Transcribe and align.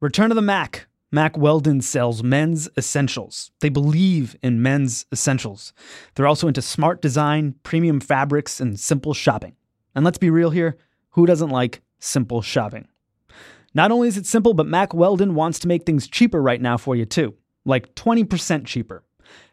Return 0.00 0.28
to 0.28 0.34
the 0.36 0.42
Mac. 0.42 0.86
Mack 1.10 1.36
Weldon 1.36 1.80
sells 1.80 2.22
men's 2.22 2.68
essentials. 2.78 3.50
They 3.58 3.68
believe 3.68 4.36
in 4.44 4.62
men's 4.62 5.06
essentials. 5.12 5.72
They're 6.14 6.28
also 6.28 6.46
into 6.46 6.62
smart 6.62 7.02
design, 7.02 7.56
premium 7.64 7.98
fabrics, 7.98 8.60
and 8.60 8.78
simple 8.78 9.12
shopping. 9.12 9.56
And 9.96 10.04
let's 10.04 10.18
be 10.18 10.30
real 10.30 10.50
here 10.50 10.76
who 11.10 11.26
doesn't 11.26 11.50
like 11.50 11.82
simple 11.98 12.42
shopping? 12.42 12.86
Not 13.74 13.90
only 13.90 14.06
is 14.06 14.16
it 14.16 14.26
simple, 14.26 14.54
but 14.54 14.68
Mack 14.68 14.94
Weldon 14.94 15.34
wants 15.34 15.58
to 15.60 15.68
make 15.68 15.84
things 15.84 16.06
cheaper 16.06 16.40
right 16.40 16.60
now 16.60 16.76
for 16.76 16.94
you 16.94 17.04
too, 17.04 17.34
like 17.64 17.92
20% 17.96 18.66
cheaper. 18.66 19.02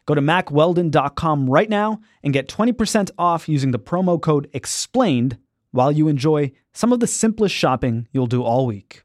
Go 0.06 0.14
to 0.14 0.22
mackweldon.com 0.22 1.50
right 1.50 1.68
now 1.68 2.00
and 2.22 2.32
get 2.32 2.48
20% 2.48 3.10
off 3.18 3.48
using 3.48 3.72
the 3.72 3.80
promo 3.80 4.22
code 4.22 4.48
EXPLAINED 4.54 5.38
while 5.72 5.90
you 5.90 6.06
enjoy 6.06 6.52
some 6.72 6.92
of 6.92 7.00
the 7.00 7.08
simplest 7.08 7.54
shopping 7.54 8.06
you'll 8.12 8.28
do 8.28 8.44
all 8.44 8.64
week. 8.64 9.02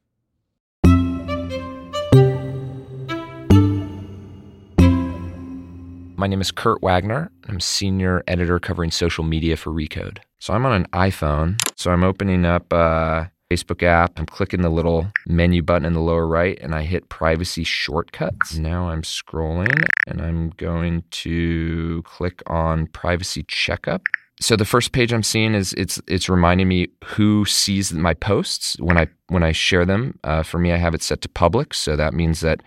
My 6.22 6.28
name 6.28 6.40
is 6.40 6.52
Kurt 6.52 6.84
Wagner. 6.84 7.32
I'm 7.48 7.60
senior 7.60 8.24
editor 8.28 8.60
covering 8.60 8.92
social 8.92 9.24
media 9.24 9.58
for 9.58 9.72
Recode. 9.72 10.20
So 10.38 10.54
I'm 10.54 10.68
on 10.68 10.74
an 10.74 10.86
iPhone. 10.94 11.60
So 11.76 11.90
I'm 11.90 12.04
opening 12.04 12.46
up 12.46 12.72
a 12.72 13.32
Facebook 13.52 13.82
app. 13.82 14.20
I'm 14.20 14.28
clicking 14.28 14.62
the 14.62 14.70
little 14.70 15.08
menu 15.26 15.64
button 15.64 15.84
in 15.84 15.94
the 15.94 16.00
lower 16.00 16.28
right 16.28 16.60
and 16.62 16.76
I 16.76 16.84
hit 16.84 17.10
privacy 17.10 17.64
shortcuts. 17.64 18.56
Now 18.56 18.90
I'm 18.90 19.02
scrolling 19.02 19.84
and 20.06 20.22
I'm 20.22 20.52
going 20.58 21.06
to 21.10 22.04
click 22.06 22.44
on 22.46 22.86
privacy 22.86 23.42
checkup. 23.48 24.04
So 24.40 24.56
the 24.56 24.64
first 24.64 24.92
page 24.92 25.12
I'm 25.12 25.24
seeing 25.24 25.56
is 25.56 25.74
it's 25.74 26.00
it's 26.06 26.30
reminding 26.30 26.68
me 26.68 26.90
who 27.04 27.46
sees 27.46 27.94
my 27.94 28.14
posts 28.14 28.76
when 28.80 28.96
I 28.96 29.08
when 29.30 29.42
I 29.42 29.54
share 29.54 29.88
them. 29.88 30.20
Uh, 30.24 30.44
for 30.44 30.60
me, 30.60 30.72
I 30.72 30.78
have 30.78 30.94
it 30.94 31.02
set 31.02 31.22
to 31.22 31.30
public, 31.30 31.74
so 31.74 31.96
that 31.96 32.14
means 32.14 32.42
that 32.42 32.62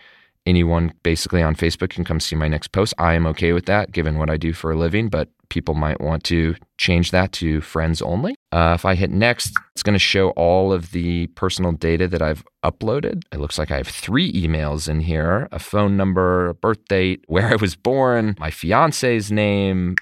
anyone 0.46 0.92
basically 1.02 1.42
on 1.42 1.54
Facebook 1.54 1.90
can 1.90 2.04
come 2.04 2.20
see 2.20 2.36
my 2.36 2.48
next 2.48 2.72
post. 2.72 2.94
I 2.98 3.14
am 3.14 3.26
okay 3.28 3.52
with 3.52 3.66
that 3.66 3.92
given 3.92 4.18
what 4.18 4.30
I 4.30 4.36
do 4.36 4.52
for 4.52 4.70
a 4.70 4.76
living, 4.76 5.08
but 5.08 5.28
people 5.48 5.74
might 5.74 6.00
want 6.00 6.24
to 6.24 6.54
change 6.78 7.10
that 7.10 7.32
to 7.32 7.60
friends 7.60 8.02
only. 8.02 8.34
Uh, 8.52 8.72
if 8.74 8.84
I 8.84 8.94
hit 8.94 9.10
next, 9.10 9.56
it's 9.72 9.82
going 9.82 9.94
to 9.94 9.98
show 9.98 10.30
all 10.30 10.72
of 10.72 10.90
the 10.92 11.28
personal 11.28 11.72
data 11.72 12.08
that 12.08 12.22
I've 12.22 12.44
uploaded. 12.64 13.22
It 13.32 13.38
looks 13.38 13.58
like 13.58 13.70
I 13.70 13.76
have 13.76 13.88
three 13.88 14.32
emails 14.32 14.88
in 14.88 15.00
here 15.00 15.48
a 15.52 15.58
phone 15.58 15.96
number, 15.96 16.48
a 16.48 16.54
birth 16.54 16.84
date, 16.88 17.24
where 17.28 17.48
I 17.48 17.56
was 17.56 17.76
born, 17.76 18.36
my 18.38 18.50
fiance's 18.50 19.30
name. 19.30 19.96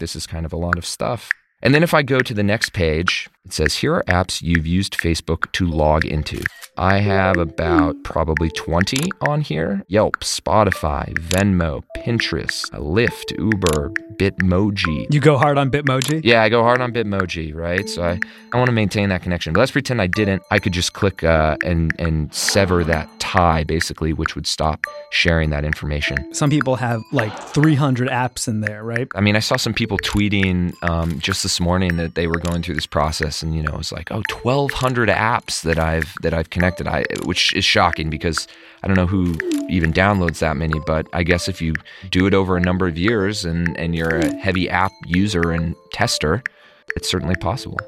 This 0.00 0.16
is 0.16 0.26
kind 0.26 0.44
of 0.44 0.52
a 0.52 0.56
lot 0.56 0.76
of 0.76 0.84
stuff. 0.84 1.30
And 1.62 1.74
then 1.74 1.84
if 1.84 1.94
I 1.94 2.02
go 2.02 2.18
to 2.18 2.34
the 2.34 2.42
next 2.42 2.72
page, 2.72 3.30
it 3.44 3.52
says 3.52 3.76
here 3.76 3.96
are 3.96 4.04
apps 4.04 4.40
you've 4.40 4.66
used 4.66 4.96
Facebook 4.96 5.50
to 5.52 5.66
log 5.66 6.04
into. 6.04 6.42
I 6.76 7.00
have 7.00 7.36
about 7.36 8.02
probably 8.02 8.48
20 8.50 9.10
on 9.28 9.42
here 9.42 9.82
Yelp, 9.88 10.20
Spotify, 10.20 11.12
Venmo, 11.14 11.82
Pinterest, 11.98 12.70
Lyft, 12.70 13.38
Uber, 13.38 13.92
Bitmoji. 14.16 15.12
You 15.12 15.20
go 15.20 15.36
hard 15.36 15.58
on 15.58 15.70
Bitmoji? 15.70 16.22
Yeah, 16.24 16.42
I 16.42 16.48
go 16.48 16.62
hard 16.62 16.80
on 16.80 16.92
Bitmoji, 16.92 17.54
right? 17.54 17.86
So 17.88 18.02
I, 18.02 18.18
I 18.52 18.56
want 18.56 18.68
to 18.68 18.72
maintain 18.72 19.10
that 19.10 19.22
connection. 19.22 19.52
But 19.52 19.60
let's 19.60 19.72
pretend 19.72 20.00
I 20.00 20.06
didn't. 20.06 20.42
I 20.50 20.58
could 20.58 20.72
just 20.72 20.94
click 20.94 21.22
uh, 21.22 21.56
and, 21.62 21.92
and 21.98 22.32
sever 22.34 22.84
that 22.84 23.08
tie, 23.20 23.64
basically, 23.64 24.12
which 24.12 24.34
would 24.34 24.46
stop 24.46 24.86
sharing 25.10 25.50
that 25.50 25.64
information. 25.64 26.32
Some 26.34 26.48
people 26.50 26.76
have 26.76 27.02
like 27.12 27.32
300 27.38 28.08
apps 28.08 28.48
in 28.48 28.60
there, 28.60 28.82
right? 28.82 29.08
I 29.14 29.20
mean, 29.20 29.36
I 29.36 29.40
saw 29.40 29.56
some 29.56 29.74
people 29.74 29.98
tweeting 29.98 30.74
um, 30.82 31.18
just 31.20 31.42
this 31.42 31.60
morning 31.60 31.96
that 31.96 32.14
they 32.14 32.26
were 32.26 32.38
going 32.38 32.62
through 32.62 32.74
this 32.76 32.86
process, 32.86 33.31
and 33.40 33.54
you 33.54 33.62
know, 33.62 33.76
it's 33.78 33.92
like, 33.92 34.10
oh, 34.10 34.22
1,200 34.42 35.08
apps 35.08 35.62
that 35.62 35.78
I've 35.78 36.12
that 36.22 36.34
I've 36.34 36.50
connected. 36.50 36.88
I, 36.88 37.04
which 37.24 37.54
is 37.54 37.64
shocking 37.64 38.10
because 38.10 38.48
I 38.82 38.88
don't 38.88 38.96
know 38.96 39.06
who 39.06 39.36
even 39.68 39.92
downloads 39.92 40.40
that 40.40 40.56
many, 40.56 40.80
but 40.80 41.06
I 41.12 41.22
guess 41.22 41.48
if 41.48 41.62
you 41.62 41.74
do 42.10 42.26
it 42.26 42.34
over 42.34 42.56
a 42.56 42.60
number 42.60 42.88
of 42.88 42.98
years 42.98 43.44
and, 43.44 43.78
and 43.78 43.94
you're 43.94 44.16
a 44.16 44.34
heavy 44.36 44.68
app 44.68 44.90
user 45.06 45.52
and 45.52 45.76
tester, 45.92 46.42
it's 46.96 47.08
certainly 47.08 47.36
possible. 47.36 47.78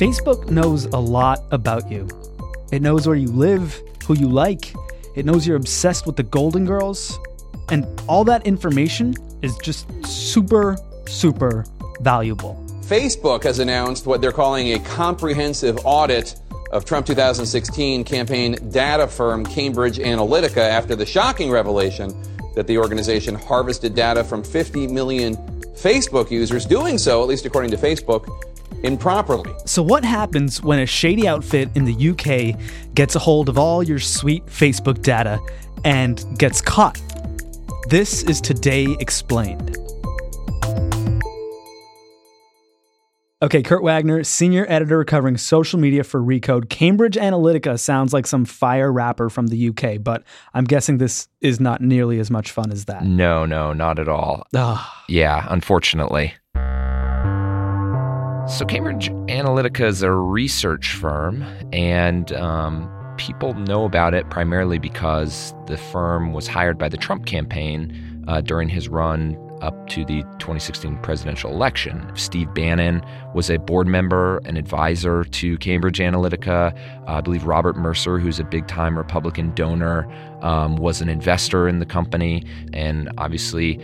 Facebook 0.00 0.48
knows 0.48 0.86
a 0.86 0.96
lot 0.96 1.40
about 1.50 1.90
you. 1.90 2.08
It 2.72 2.80
knows 2.80 3.06
where 3.06 3.16
you 3.16 3.28
live, 3.28 3.82
who 4.10 4.18
you 4.18 4.28
like, 4.28 4.74
it 5.14 5.24
knows 5.24 5.46
you're 5.46 5.56
obsessed 5.56 6.04
with 6.04 6.16
the 6.16 6.22
Golden 6.24 6.66
Girls, 6.66 7.20
and 7.70 7.86
all 8.08 8.24
that 8.24 8.44
information 8.44 9.14
is 9.40 9.56
just 9.58 9.86
super, 10.04 10.76
super 11.06 11.64
valuable. 12.00 12.56
Facebook 12.82 13.44
has 13.44 13.60
announced 13.60 14.06
what 14.06 14.20
they're 14.20 14.32
calling 14.32 14.72
a 14.72 14.80
comprehensive 14.80 15.78
audit 15.84 16.34
of 16.72 16.84
Trump 16.84 17.06
2016 17.06 18.02
campaign 18.02 18.56
data 18.70 19.06
firm 19.06 19.46
Cambridge 19.46 19.98
Analytica 19.98 20.56
after 20.56 20.96
the 20.96 21.06
shocking 21.06 21.48
revelation 21.48 22.12
that 22.56 22.66
the 22.66 22.78
organization 22.78 23.36
harvested 23.36 23.94
data 23.94 24.24
from 24.24 24.42
50 24.42 24.88
million 24.88 25.36
Facebook 25.76 26.32
users, 26.32 26.66
doing 26.66 26.98
so, 26.98 27.22
at 27.22 27.28
least 27.28 27.46
according 27.46 27.70
to 27.70 27.76
Facebook, 27.76 28.49
improperly. 28.82 29.52
So, 29.66 29.82
what 29.82 30.04
happens 30.04 30.62
when 30.62 30.78
a 30.78 30.86
shady 30.86 31.26
outfit 31.26 31.68
in 31.74 31.84
the 31.84 32.10
UK 32.10 32.94
gets 32.94 33.14
a 33.14 33.18
hold 33.18 33.48
of 33.48 33.58
all 33.58 33.82
your 33.82 33.98
sweet 33.98 34.44
Facebook 34.46 35.02
data 35.02 35.40
and 35.84 36.24
gets 36.38 36.60
caught? 36.60 37.00
This 37.88 38.22
is 38.24 38.40
Today 38.40 38.96
Explained. 39.00 39.76
Okay, 43.42 43.62
Kurt 43.62 43.82
Wagner, 43.82 44.22
senior 44.22 44.66
editor 44.68 45.02
covering 45.02 45.38
social 45.38 45.80
media 45.80 46.04
for 46.04 46.20
Recode. 46.20 46.68
Cambridge 46.68 47.16
Analytica 47.16 47.80
sounds 47.80 48.12
like 48.12 48.26
some 48.26 48.44
fire 48.44 48.92
rapper 48.92 49.30
from 49.30 49.46
the 49.46 49.70
UK, 49.70 49.96
but 49.98 50.24
I'm 50.52 50.64
guessing 50.64 50.98
this 50.98 51.26
is 51.40 51.58
not 51.58 51.80
nearly 51.80 52.18
as 52.18 52.30
much 52.30 52.50
fun 52.50 52.70
as 52.70 52.84
that. 52.84 53.02
No, 53.06 53.46
no, 53.46 53.72
not 53.72 53.98
at 53.98 54.08
all. 54.08 54.46
Ugh. 54.54 54.86
Yeah, 55.08 55.46
unfortunately. 55.48 56.34
So, 58.50 58.66
Cambridge 58.66 59.10
Analytica 59.28 59.86
is 59.86 60.02
a 60.02 60.10
research 60.10 60.94
firm, 60.94 61.44
and 61.72 62.32
um, 62.32 62.90
people 63.16 63.54
know 63.54 63.84
about 63.84 64.12
it 64.12 64.28
primarily 64.28 64.78
because 64.80 65.54
the 65.66 65.76
firm 65.76 66.32
was 66.32 66.48
hired 66.48 66.76
by 66.76 66.88
the 66.88 66.96
Trump 66.96 67.26
campaign 67.26 68.24
uh, 68.26 68.40
during 68.40 68.68
his 68.68 68.88
run 68.88 69.38
up 69.62 69.86
to 69.90 70.04
the 70.04 70.22
2016 70.40 70.98
presidential 70.98 71.52
election. 71.52 72.10
Steve 72.16 72.52
Bannon 72.52 73.02
was 73.34 73.50
a 73.50 73.58
board 73.58 73.86
member, 73.86 74.38
an 74.38 74.56
advisor 74.56 75.22
to 75.22 75.56
Cambridge 75.58 75.98
Analytica. 75.98 76.76
Uh, 77.06 77.12
I 77.12 77.20
believe 77.20 77.44
Robert 77.44 77.76
Mercer, 77.76 78.18
who's 78.18 78.40
a 78.40 78.44
big 78.44 78.66
time 78.66 78.98
Republican 78.98 79.54
donor, 79.54 80.10
um, 80.42 80.76
was 80.76 81.00
an 81.00 81.08
investor 81.08 81.68
in 81.68 81.78
the 81.78 81.86
company. 81.86 82.44
And 82.72 83.10
obviously, 83.16 83.80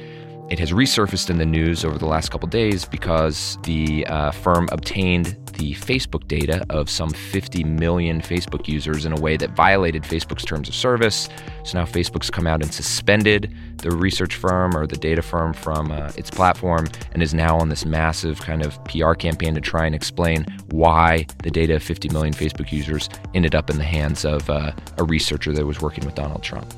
it 0.48 0.58
has 0.60 0.70
resurfaced 0.70 1.28
in 1.28 1.38
the 1.38 1.46
news 1.46 1.84
over 1.84 1.98
the 1.98 2.06
last 2.06 2.30
couple 2.30 2.48
days 2.48 2.84
because 2.84 3.58
the 3.62 4.06
uh, 4.06 4.30
firm 4.30 4.68
obtained 4.70 5.36
the 5.54 5.74
Facebook 5.74 6.28
data 6.28 6.64
of 6.70 6.88
some 6.88 7.10
50 7.10 7.64
million 7.64 8.20
Facebook 8.20 8.68
users 8.68 9.06
in 9.06 9.12
a 9.12 9.20
way 9.20 9.36
that 9.36 9.50
violated 9.50 10.02
Facebook's 10.02 10.44
terms 10.44 10.68
of 10.68 10.74
service. 10.74 11.28
So 11.64 11.78
now 11.78 11.84
Facebook's 11.84 12.30
come 12.30 12.46
out 12.46 12.62
and 12.62 12.72
suspended 12.72 13.54
the 13.78 13.90
research 13.90 14.36
firm 14.36 14.76
or 14.76 14.86
the 14.86 14.96
data 14.96 15.22
firm 15.22 15.52
from 15.52 15.90
uh, 15.90 16.12
its 16.16 16.30
platform 16.30 16.86
and 17.12 17.22
is 17.22 17.34
now 17.34 17.58
on 17.58 17.68
this 17.68 17.84
massive 17.84 18.40
kind 18.40 18.64
of 18.64 18.82
PR 18.84 19.14
campaign 19.14 19.54
to 19.54 19.60
try 19.60 19.86
and 19.86 19.94
explain 19.94 20.44
why 20.70 21.26
the 21.42 21.50
data 21.50 21.76
of 21.76 21.82
50 21.82 22.10
million 22.10 22.34
Facebook 22.34 22.70
users 22.70 23.08
ended 23.34 23.54
up 23.54 23.70
in 23.70 23.78
the 23.78 23.84
hands 23.84 24.24
of 24.24 24.48
uh, 24.48 24.72
a 24.98 25.04
researcher 25.04 25.52
that 25.52 25.66
was 25.66 25.80
working 25.80 26.04
with 26.04 26.14
Donald 26.14 26.42
Trump. 26.42 26.72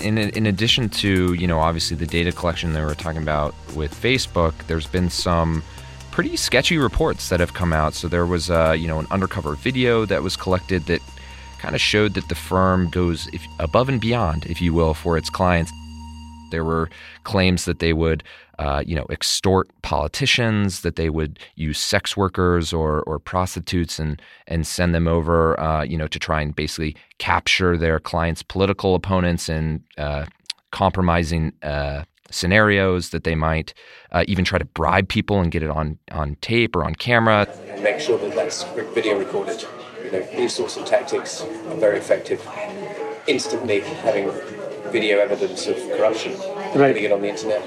In, 0.00 0.18
in 0.18 0.46
addition 0.46 0.88
to, 0.90 1.32
you 1.34 1.46
know, 1.46 1.58
obviously 1.58 1.96
the 1.96 2.06
data 2.06 2.30
collection 2.32 2.72
that 2.74 2.82
we're 2.84 2.94
talking 2.94 3.22
about 3.22 3.54
with 3.74 3.94
Facebook, 3.94 4.52
there's 4.66 4.86
been 4.86 5.10
some 5.10 5.62
pretty 6.10 6.36
sketchy 6.36 6.78
reports 6.78 7.28
that 7.28 7.40
have 7.40 7.54
come 7.54 7.72
out. 7.72 7.94
So 7.94 8.08
there 8.08 8.26
was, 8.26 8.50
uh, 8.50 8.74
you 8.78 8.88
know, 8.88 8.98
an 8.98 9.06
undercover 9.10 9.54
video 9.54 10.04
that 10.06 10.22
was 10.22 10.36
collected 10.36 10.86
that 10.86 11.00
kind 11.58 11.74
of 11.74 11.80
showed 11.80 12.14
that 12.14 12.28
the 12.28 12.34
firm 12.34 12.88
goes 12.90 13.28
if, 13.32 13.42
above 13.58 13.88
and 13.88 14.00
beyond, 14.00 14.46
if 14.46 14.60
you 14.60 14.72
will, 14.72 14.94
for 14.94 15.16
its 15.16 15.30
clients. 15.30 15.72
There 16.50 16.64
were 16.64 16.90
claims 17.24 17.64
that 17.64 17.80
they 17.80 17.92
would, 17.92 18.22
uh, 18.58 18.82
you 18.86 18.94
know, 18.94 19.06
extort 19.10 19.68
politicians, 19.82 20.80
that 20.80 20.96
they 20.96 21.10
would 21.10 21.38
use 21.56 21.78
sex 21.78 22.16
workers 22.16 22.72
or, 22.72 23.02
or 23.02 23.18
prostitutes 23.18 23.98
and 23.98 24.20
and 24.46 24.66
send 24.66 24.94
them 24.94 25.06
over, 25.08 25.58
uh, 25.60 25.82
you 25.82 25.98
know, 25.98 26.06
to 26.08 26.18
try 26.18 26.40
and 26.40 26.54
basically 26.56 26.96
capture 27.18 27.76
their 27.76 27.98
clients' 28.00 28.42
political 28.42 28.94
opponents 28.94 29.48
and 29.48 29.82
uh, 29.98 30.24
compromising 30.70 31.52
uh, 31.62 32.04
scenarios 32.30 33.10
that 33.10 33.24
they 33.24 33.34
might 33.34 33.72
uh, 34.12 34.24
even 34.26 34.44
try 34.44 34.58
to 34.58 34.64
bribe 34.64 35.08
people 35.08 35.40
and 35.40 35.50
get 35.52 35.62
it 35.62 35.70
on, 35.70 35.98
on 36.10 36.36
tape 36.40 36.74
or 36.76 36.84
on 36.84 36.94
camera. 36.94 37.46
And 37.68 37.82
make 37.82 38.00
sure 38.00 38.18
that 38.18 38.34
that's 38.34 38.64
video 38.94 39.18
recorded. 39.18 39.64
You 40.04 40.10
know, 40.12 40.26
these 40.36 40.54
sorts 40.54 40.76
of 40.76 40.84
tactics 40.86 41.42
are 41.42 41.76
very 41.76 41.98
effective. 41.98 42.46
Instantly 43.26 43.80
having 43.80 44.30
video 44.92 45.18
evidence 45.18 45.66
of 45.66 45.76
corruption 45.96 46.32
Right. 46.74 46.92
putting 46.92 47.04
it 47.04 47.12
on 47.12 47.22
the 47.22 47.28
internet. 47.28 47.62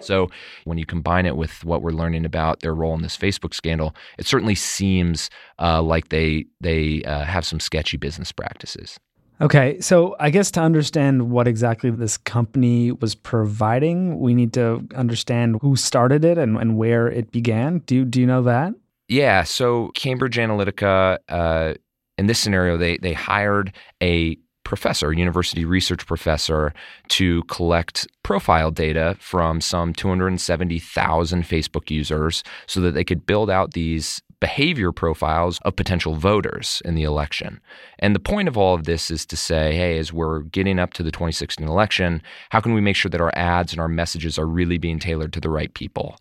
So 0.00 0.28
when 0.64 0.78
you 0.78 0.86
combine 0.86 1.26
it 1.26 1.36
with 1.36 1.64
what 1.64 1.82
we're 1.82 1.90
learning 1.90 2.24
about 2.24 2.60
their 2.60 2.74
role 2.74 2.94
in 2.94 3.02
this 3.02 3.16
Facebook 3.16 3.54
scandal, 3.54 3.94
it 4.18 4.26
certainly 4.26 4.54
seems 4.54 5.30
uh, 5.58 5.82
like 5.82 6.08
they 6.08 6.46
they 6.60 7.02
uh, 7.04 7.24
have 7.24 7.44
some 7.44 7.60
sketchy 7.60 7.96
business 7.96 8.32
practices. 8.32 8.98
Okay, 9.42 9.80
so 9.80 10.16
I 10.20 10.28
guess 10.28 10.50
to 10.50 10.60
understand 10.60 11.30
what 11.30 11.48
exactly 11.48 11.90
this 11.90 12.18
company 12.18 12.92
was 12.92 13.14
providing, 13.14 14.20
we 14.20 14.34
need 14.34 14.52
to 14.52 14.86
understand 14.94 15.56
who 15.62 15.76
started 15.76 16.26
it 16.26 16.36
and, 16.36 16.58
and 16.58 16.76
where 16.76 17.08
it 17.08 17.32
began. 17.32 17.78
Do 17.86 17.94
you, 17.94 18.04
do 18.04 18.20
you 18.20 18.26
know 18.26 18.42
that? 18.42 18.74
Yeah. 19.08 19.44
So 19.44 19.92
Cambridge 19.94 20.36
Analytica, 20.36 21.18
uh, 21.30 21.74
in 22.18 22.26
this 22.26 22.38
scenario, 22.38 22.76
they 22.76 22.98
they 22.98 23.14
hired 23.14 23.72
a 24.02 24.36
professor, 24.70 25.12
university 25.12 25.64
research 25.64 26.06
professor, 26.06 26.72
to 27.08 27.42
collect 27.44 28.06
profile 28.22 28.70
data 28.70 29.16
from 29.18 29.60
some 29.60 29.92
270,000 29.92 31.42
Facebook 31.42 31.90
users 31.90 32.44
so 32.68 32.80
that 32.80 32.92
they 32.92 33.02
could 33.02 33.26
build 33.26 33.50
out 33.50 33.72
these 33.72 34.22
behavior 34.40 34.90
profiles 34.90 35.58
of 35.62 35.76
potential 35.76 36.14
voters 36.16 36.80
in 36.84 36.94
the 36.94 37.02
election. 37.02 37.60
And 37.98 38.14
the 38.14 38.20
point 38.20 38.48
of 38.48 38.56
all 38.56 38.74
of 38.74 38.84
this 38.84 39.10
is 39.10 39.26
to 39.26 39.36
say, 39.36 39.74
hey, 39.74 39.98
as 39.98 40.12
we're 40.12 40.40
getting 40.40 40.78
up 40.78 40.94
to 40.94 41.02
the 41.02 41.10
2016 41.10 41.68
election, 41.68 42.22
how 42.48 42.60
can 42.60 42.72
we 42.72 42.80
make 42.80 42.96
sure 42.96 43.10
that 43.10 43.20
our 43.20 43.32
ads 43.36 43.72
and 43.72 43.80
our 43.80 43.88
messages 43.88 44.38
are 44.38 44.46
really 44.46 44.78
being 44.78 44.98
tailored 44.98 45.34
to 45.34 45.40
the 45.40 45.50
right 45.50 45.72
people? 45.74 46.16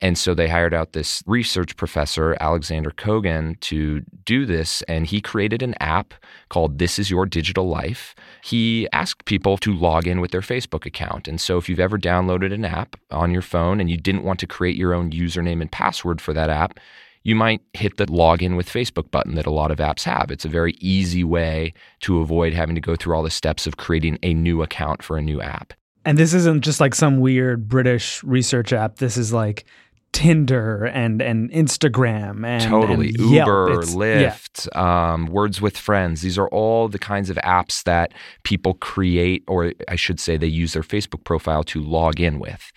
And 0.00 0.16
so 0.16 0.34
they 0.34 0.48
hired 0.48 0.72
out 0.72 0.92
this 0.92 1.22
research 1.26 1.76
professor, 1.76 2.36
Alexander 2.40 2.90
Kogan, 2.90 3.58
to 3.60 4.02
do 4.24 4.46
this. 4.46 4.82
And 4.82 5.06
he 5.06 5.20
created 5.20 5.62
an 5.62 5.74
app 5.80 6.14
called 6.50 6.78
This 6.78 6.98
Is 6.98 7.10
Your 7.10 7.26
Digital 7.26 7.68
Life. 7.68 8.14
He 8.42 8.88
asked 8.92 9.24
people 9.24 9.58
to 9.58 9.74
log 9.74 10.06
in 10.06 10.20
with 10.20 10.30
their 10.30 10.40
Facebook 10.40 10.86
account. 10.86 11.26
And 11.26 11.40
so 11.40 11.58
if 11.58 11.68
you've 11.68 11.80
ever 11.80 11.98
downloaded 11.98 12.52
an 12.54 12.64
app 12.64 12.96
on 13.10 13.32
your 13.32 13.42
phone 13.42 13.80
and 13.80 13.90
you 13.90 13.96
didn't 13.96 14.22
want 14.22 14.38
to 14.40 14.46
create 14.46 14.76
your 14.76 14.94
own 14.94 15.10
username 15.10 15.60
and 15.60 15.72
password 15.72 16.20
for 16.20 16.32
that 16.32 16.50
app, 16.50 16.78
you 17.24 17.34
might 17.34 17.62
hit 17.72 17.96
the 17.96 18.06
login 18.06 18.56
with 18.56 18.68
Facebook 18.68 19.10
button 19.10 19.34
that 19.34 19.46
a 19.46 19.50
lot 19.50 19.70
of 19.70 19.78
apps 19.78 20.04
have. 20.04 20.30
It's 20.30 20.44
a 20.44 20.48
very 20.48 20.72
easy 20.78 21.24
way 21.24 21.72
to 22.00 22.20
avoid 22.20 22.52
having 22.52 22.74
to 22.74 22.80
go 22.80 22.94
through 22.96 23.16
all 23.16 23.22
the 23.22 23.30
steps 23.30 23.66
of 23.66 23.76
creating 23.78 24.18
a 24.22 24.34
new 24.34 24.62
account 24.62 25.02
for 25.02 25.16
a 25.16 25.22
new 25.22 25.40
app. 25.40 25.72
And 26.04 26.18
this 26.18 26.34
isn't 26.34 26.62
just 26.62 26.80
like 26.80 26.94
some 26.94 27.18
weird 27.20 27.66
British 27.66 28.22
research 28.24 28.72
app. 28.74 28.96
This 28.96 29.16
is 29.16 29.32
like 29.32 29.64
Tinder 30.12 30.84
and 30.84 31.20
and 31.20 31.50
Instagram 31.50 32.46
and 32.46 32.62
totally 32.62 33.08
and. 33.08 33.18
Uber, 33.18 33.70
It's- 33.72 33.94
yeah. 33.94 34.30
Lyft, 34.30 34.76
um, 34.76 35.26
Words 35.26 35.60
with 35.60 35.76
Friends. 35.76 36.20
These 36.20 36.38
are 36.38 36.48
all 36.48 36.88
the 36.88 37.00
kinds 37.00 37.30
of 37.30 37.36
apps 37.38 37.82
that 37.84 38.12
people 38.44 38.74
create, 38.74 39.42
or 39.48 39.72
I 39.88 39.96
should 39.96 40.20
say, 40.20 40.36
they 40.36 40.46
use 40.46 40.74
their 40.74 40.82
Facebook 40.82 41.24
profile 41.24 41.64
to 41.64 41.80
log 41.82 42.20
in 42.20 42.38
with. 42.38 42.70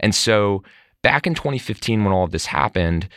And 0.00 0.14
so, 0.14 0.62
back 1.02 1.26
in 1.26 1.34
2015, 1.34 2.04
when 2.04 2.12
all 2.12 2.24
of 2.24 2.30
this 2.32 2.46
happened, 2.46 3.08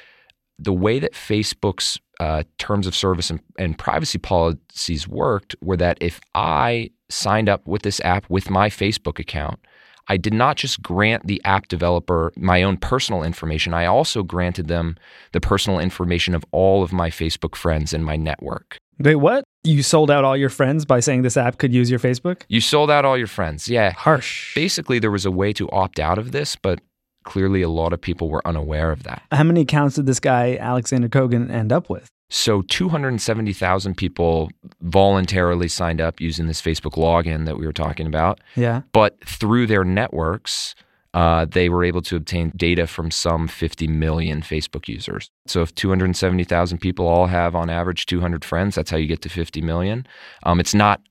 the 0.57 0.73
way 0.73 0.99
that 0.99 1.13
Facebook's 1.13 1.99
uh, 2.19 2.43
terms 2.57 2.87
of 2.87 2.95
service 2.95 3.29
and, 3.29 3.39
and 3.59 3.77
privacy 3.77 4.17
policies 4.17 5.07
worked 5.07 5.55
were 5.61 5.77
that 5.77 5.97
if 6.01 6.21
I 6.33 6.91
signed 7.09 7.49
up 7.49 7.67
with 7.67 7.81
this 7.81 7.99
app 8.01 8.29
with 8.29 8.49
my 8.49 8.69
Facebook 8.69 9.19
account, 9.19 9.59
I 10.07 10.17
did 10.17 10.33
not 10.33 10.55
just 10.55 10.81
grant 10.81 11.25
the 11.25 11.41
app 11.45 11.67
developer 11.67 12.31
my 12.35 12.63
own 12.63 12.77
personal 12.77 13.23
information, 13.23 13.73
I 13.73 13.85
also 13.85 14.23
granted 14.23 14.67
them 14.67 14.97
the 15.31 15.41
personal 15.41 15.79
information 15.79 16.35
of 16.35 16.45
all 16.51 16.83
of 16.83 16.93
my 16.93 17.09
Facebook 17.09 17.55
friends 17.55 17.93
in 17.93 18.03
my 18.03 18.15
network. 18.15 18.77
Wait, 18.99 19.15
what? 19.15 19.43
You 19.63 19.83
sold 19.83 20.09
out 20.09 20.23
all 20.23 20.37
your 20.37 20.49
friends 20.49 20.85
by 20.85 20.99
saying 20.99 21.23
this 21.23 21.35
app 21.35 21.57
could 21.57 21.73
use 21.73 21.89
your 21.89 21.99
Facebook? 21.99 22.43
You 22.47 22.61
sold 22.61 22.89
out 22.89 23.03
all 23.03 23.17
your 23.17 23.27
friends. 23.27 23.67
Yeah. 23.67 23.91
Harsh. 23.91 24.55
Basically, 24.55 24.99
there 24.99 25.11
was 25.11 25.25
a 25.25 25.31
way 25.31 25.51
to 25.53 25.69
opt 25.71 25.99
out 25.99 26.17
of 26.17 26.31
this, 26.31 26.55
but 26.55 26.79
clearly 27.25 27.61
a 27.61 27.69
lot 27.69 27.91
of 27.91 27.99
people 27.99 28.29
were 28.29 28.41
unaware 28.47 28.91
of 28.91 29.03
that. 29.03 29.21
How 29.31 29.43
many 29.43 29.61
accounts 29.61 29.95
did 29.95 30.05
this 30.05 30.19
guy 30.19 30.57
Alexander 30.57 31.09
Kogan 31.09 31.51
end 31.51 31.73
up 31.73 31.89
with? 31.89 32.09
So 32.29 32.63
270,000 32.63 33.95
people 33.95 34.49
voluntarily 34.81 35.67
signed 35.67 36.01
up 36.01 36.19
using 36.19 36.47
this 36.47 36.61
Facebook 36.61 36.93
login 36.93 37.45
that 37.45 37.57
we 37.57 37.65
were 37.65 37.73
talking 37.73 38.07
about. 38.07 38.39
Yeah. 38.55 38.81
But 38.93 39.23
through 39.25 39.67
their 39.67 39.83
networks, 39.83 40.73
uh, 41.13 41.45
they 41.45 41.69
were 41.69 41.83
able 41.83 42.01
to 42.01 42.15
obtain 42.15 42.51
data 42.55 42.87
from 42.87 43.11
some 43.11 43.47
50 43.47 43.87
million 43.87 44.41
Facebook 44.41 44.87
users. 44.87 45.29
So 45.45 45.61
if 45.61 45.73
270,000 45.75 46.79
people 46.79 47.07
all 47.07 47.27
have 47.27 47.55
on 47.55 47.69
average 47.69 48.05
200 48.05 48.43
friends, 48.43 48.75
that's 48.75 48.89
how 48.89 48.97
you 48.97 49.07
get 49.07 49.21
to 49.21 49.29
50 49.29 49.61
million. 49.61 50.07
Um, 50.43 50.59
it's 50.59 50.73
not 50.73 51.01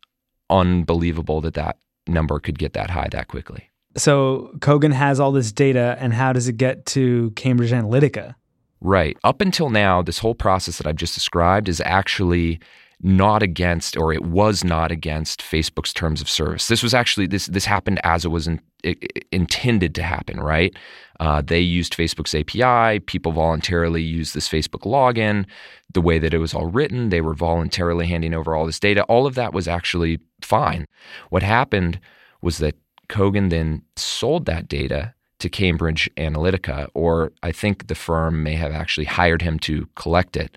unbelievable 0.51 1.41
that 1.43 1.55
that 1.55 1.79
number 2.07 2.39
could 2.39 2.59
get 2.59 2.75
that 2.75 2.91
high 2.91 3.09
that 3.13 3.29
quickly. 3.29 3.71
So 3.97 4.51
Kogan 4.59 4.93
has 4.93 5.21
all 5.21 5.33
this 5.33 5.53
data, 5.53 5.97
and 6.01 6.13
how 6.13 6.33
does 6.33 6.49
it 6.49 6.57
get 6.57 6.85
to 6.87 7.31
Cambridge 7.37 7.71
Analytica? 7.71 8.35
Right. 8.81 9.17
Up 9.25 9.41
until 9.41 9.71
now, 9.71 10.03
this 10.03 10.19
whole 10.19 10.35
process 10.35 10.79
that 10.79 10.87
I've 10.87 10.97
just 10.97 11.15
described 11.15 11.69
is 11.69 11.81
actually 11.85 12.61
not 13.01 13.43
against, 13.43 13.97
or 13.97 14.13
it 14.13 14.25
was 14.25 14.65
not 14.65 14.91
against 14.91 15.41
Facebook's 15.43 15.93
terms 15.93 16.21
of 16.21 16.29
service. 16.29 16.69
This 16.69 16.83
was 16.83 16.95
actually 16.95 17.27
this 17.27 17.47
this 17.47 17.65
happened 17.65 18.01
as 18.05 18.25
it 18.25 18.29
was 18.29 18.47
in, 18.47 18.61
i 18.85 18.91
i- 19.03 19.21
intended 19.33 19.95
to 19.97 20.03
happen. 20.03 20.41
Right. 20.41 20.75
Uh, 21.21 21.41
they 21.43 21.61
used 21.61 21.97
Facebook's 21.97 22.35
API. 22.35 23.01
People 23.01 23.33
voluntarily 23.33 24.03
used 24.03 24.35
this 24.35 24.49
Facebook 24.49 24.85
login. 24.87 25.45
The 25.93 26.01
way 26.01 26.19
that 26.19 26.35
it 26.35 26.39
was 26.39 26.55
all 26.55 26.67
written, 26.67 27.11
they 27.11 27.21
were 27.21 27.35
voluntarily 27.35 28.07
handing 28.07 28.35
over 28.35 28.55
all 28.55 28.67
this 28.67 28.81
data. 28.81 29.05
All 29.05 29.27
of 29.27 29.35
that 29.35 29.53
was 29.53 29.69
actually 29.69 30.19
fine. 30.41 30.87
What 31.31 31.43
happened 31.43 32.01
was 32.43 32.59
that 32.59 32.75
Kogan 33.09 33.51
then 33.51 33.83
sold 33.97 34.47
that 34.47 34.69
data 34.69 35.15
to 35.41 35.49
Cambridge 35.49 36.11
Analytica, 36.17 36.89
or 36.95 37.33
I 37.43 37.53
think 37.53 37.89
the 37.89 37.95
firm 37.95 38.43
may 38.43 38.55
have 38.55 38.73
actually 38.73 39.05
hired 39.05 39.43
him 39.43 39.59
to 39.61 39.89
collect 39.95 40.37
it. 40.37 40.57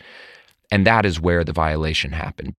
And 0.72 0.86
that 0.86 1.06
is 1.06 1.20
where 1.20 1.44
the 1.44 1.54
violation 1.54 2.12
happened. 2.12 2.54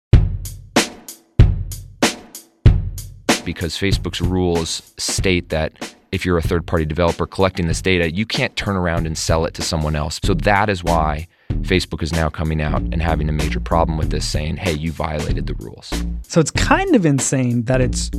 Because 3.45 3.79
Facebook's 3.79 4.21
rules 4.21 4.83
state 4.99 5.49
that 5.49 5.95
if 6.13 6.25
you're 6.25 6.39
a 6.39 6.43
third 6.43 6.67
party 6.67 6.85
developer 6.85 7.27
collecting 7.27 7.67
this 7.67 7.81
data, 7.81 8.13
you 8.13 8.27
can't 8.27 8.55
turn 8.57 8.77
around 8.77 9.07
and 9.07 9.17
sell 9.17 9.45
it 9.45 9.55
to 9.55 9.63
someone 9.63 9.97
else. 9.97 10.21
So 10.23 10.35
that 10.35 10.69
is 10.69 10.85
why 10.85 11.29
Facebook 11.63 12.03
is 12.03 12.13
now 12.13 12.29
coming 12.29 12.63
out 12.63 12.81
and 12.81 13.03
having 13.03 13.29
a 13.29 13.33
major 13.33 13.61
problem 13.61 13.99
with 13.99 14.11
this, 14.11 14.27
saying, 14.27 14.57
hey, 14.57 14.73
you 14.73 14.93
violated 14.93 15.47
the 15.47 15.55
rules. 15.55 15.93
So 16.23 16.41
it's 16.41 16.51
kind 16.51 16.95
of 16.95 17.05
insane 17.05 17.65
that 17.65 17.81
it's 17.81 18.11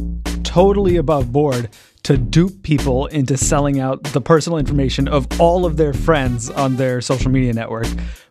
totally 0.44 0.96
above 0.98 1.32
board 1.32 1.70
to 2.04 2.18
dupe 2.18 2.64
people 2.64 3.08
into 3.08 3.38
selling 3.38 3.80
out 3.80 4.04
the 4.04 4.22
personal 4.22 4.58
information 4.58 5.08
of 5.08 5.28
all 5.40 5.66
of 5.66 5.78
their 5.78 5.94
friends 5.94 6.50
on 6.50 6.76
their 6.76 7.02
social 7.02 7.30
media 7.32 7.54
network. 7.54 7.88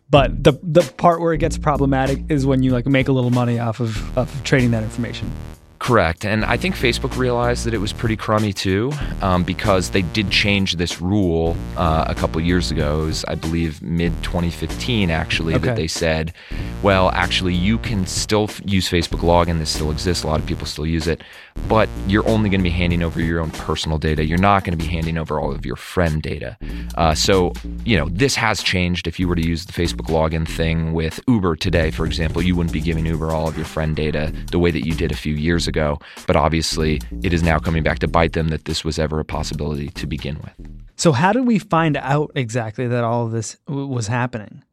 But 0.09 0.43
the 0.43 0.53
the 0.63 0.81
part 0.97 1.21
where 1.21 1.33
it 1.33 1.37
gets 1.37 1.57
problematic 1.57 2.19
is 2.29 2.45
when 2.45 2.63
you 2.63 2.71
like 2.71 2.87
make 2.87 3.07
a 3.07 3.11
little 3.11 3.29
money 3.29 3.59
off 3.59 3.79
of, 3.79 4.17
of 4.17 4.43
trading 4.43 4.71
that 4.71 4.83
information. 4.83 5.31
Correct. 5.89 6.23
And 6.23 6.45
I 6.45 6.55
think 6.55 6.75
Facebook 6.75 7.17
realized 7.17 7.65
that 7.65 7.73
it 7.73 7.79
was 7.79 7.93
pretty 7.93 8.15
crummy 8.15 8.53
too, 8.53 8.91
um, 9.23 9.43
because 9.43 9.89
they 9.89 10.03
did 10.03 10.29
change 10.29 10.75
this 10.75 11.01
rule 11.01 11.57
uh, 11.77 12.05
a 12.07 12.13
couple 12.13 12.39
years 12.41 12.69
ago. 12.69 13.01
It 13.01 13.05
was, 13.07 13.25
I 13.27 13.33
believe, 13.33 13.81
mid 13.81 14.11
2015, 14.21 15.09
actually, 15.09 15.55
Okay. 15.55 15.65
that 15.65 15.75
they 15.75 15.87
said, 15.87 16.31
well, 16.83 17.09
actually, 17.09 17.55
you 17.55 17.79
can 17.79 18.05
still 18.05 18.43
f- 18.43 18.61
use 18.65 18.87
Facebook 18.87 19.21
login. 19.21 19.57
This 19.57 19.71
still 19.71 19.89
exists. 19.89 20.23
A 20.23 20.27
lot 20.27 20.39
of 20.39 20.45
people 20.45 20.67
still 20.67 20.85
use 20.85 21.07
it. 21.07 21.23
But 21.67 21.89
you're 22.07 22.27
only 22.29 22.51
going 22.51 22.61
to 22.61 22.63
be 22.63 22.69
handing 22.69 23.01
over 23.01 23.19
your 23.19 23.39
own 23.39 23.49
personal 23.49 23.97
data. 23.97 24.23
You're 24.23 24.37
not 24.37 24.63
going 24.65 24.77
to 24.77 24.81
be 24.83 24.89
handing 24.89 25.17
over 25.17 25.39
all 25.39 25.51
of 25.51 25.65
your 25.65 25.75
friend 25.75 26.21
data. 26.21 26.55
Uh, 26.95 27.15
so, 27.15 27.51
you 27.83 27.97
know, 27.97 28.07
this 28.11 28.35
has 28.35 28.61
changed. 28.61 29.07
If 29.07 29.19
you 29.19 29.27
were 29.27 29.35
to 29.35 29.45
use 29.45 29.65
the 29.65 29.73
Facebook 29.73 30.05
login 30.07 30.47
thing 30.47 30.93
with 30.93 31.19
Uber 31.27 31.55
today, 31.55 31.89
for 31.89 32.05
example, 32.05 32.43
you 32.43 32.55
wouldn't 32.55 32.73
be 32.73 32.79
giving 32.79 33.07
Uber 33.07 33.31
all 33.31 33.47
of 33.47 33.57
your 33.57 33.65
friend 33.65 33.95
data 33.95 34.31
the 34.51 34.59
way 34.59 34.69
that 34.69 34.85
you 34.85 34.93
did 34.93 35.11
a 35.11 35.15
few 35.15 35.33
years 35.33 35.67
ago. 35.67 35.78
But 36.27 36.35
obviously, 36.35 37.01
it 37.23 37.33
is 37.33 37.43
now 37.43 37.59
coming 37.59 37.83
back 37.83 37.99
to 37.99 38.07
bite 38.07 38.33
them 38.33 38.49
that 38.49 38.65
this 38.65 38.83
was 38.83 38.99
ever 38.99 39.19
a 39.19 39.25
possibility 39.25 39.89
to 39.89 40.07
begin 40.07 40.37
with. 40.37 40.69
So 40.95 41.11
how 41.11 41.31
did 41.31 41.47
we 41.47 41.59
find 41.59 41.95
out 41.97 42.31
exactly 42.35 42.87
that 42.87 43.03
all 43.03 43.25
of 43.25 43.31
this 43.31 43.57
w- 43.67 43.87
was 43.87 44.07
happening? 44.07 44.63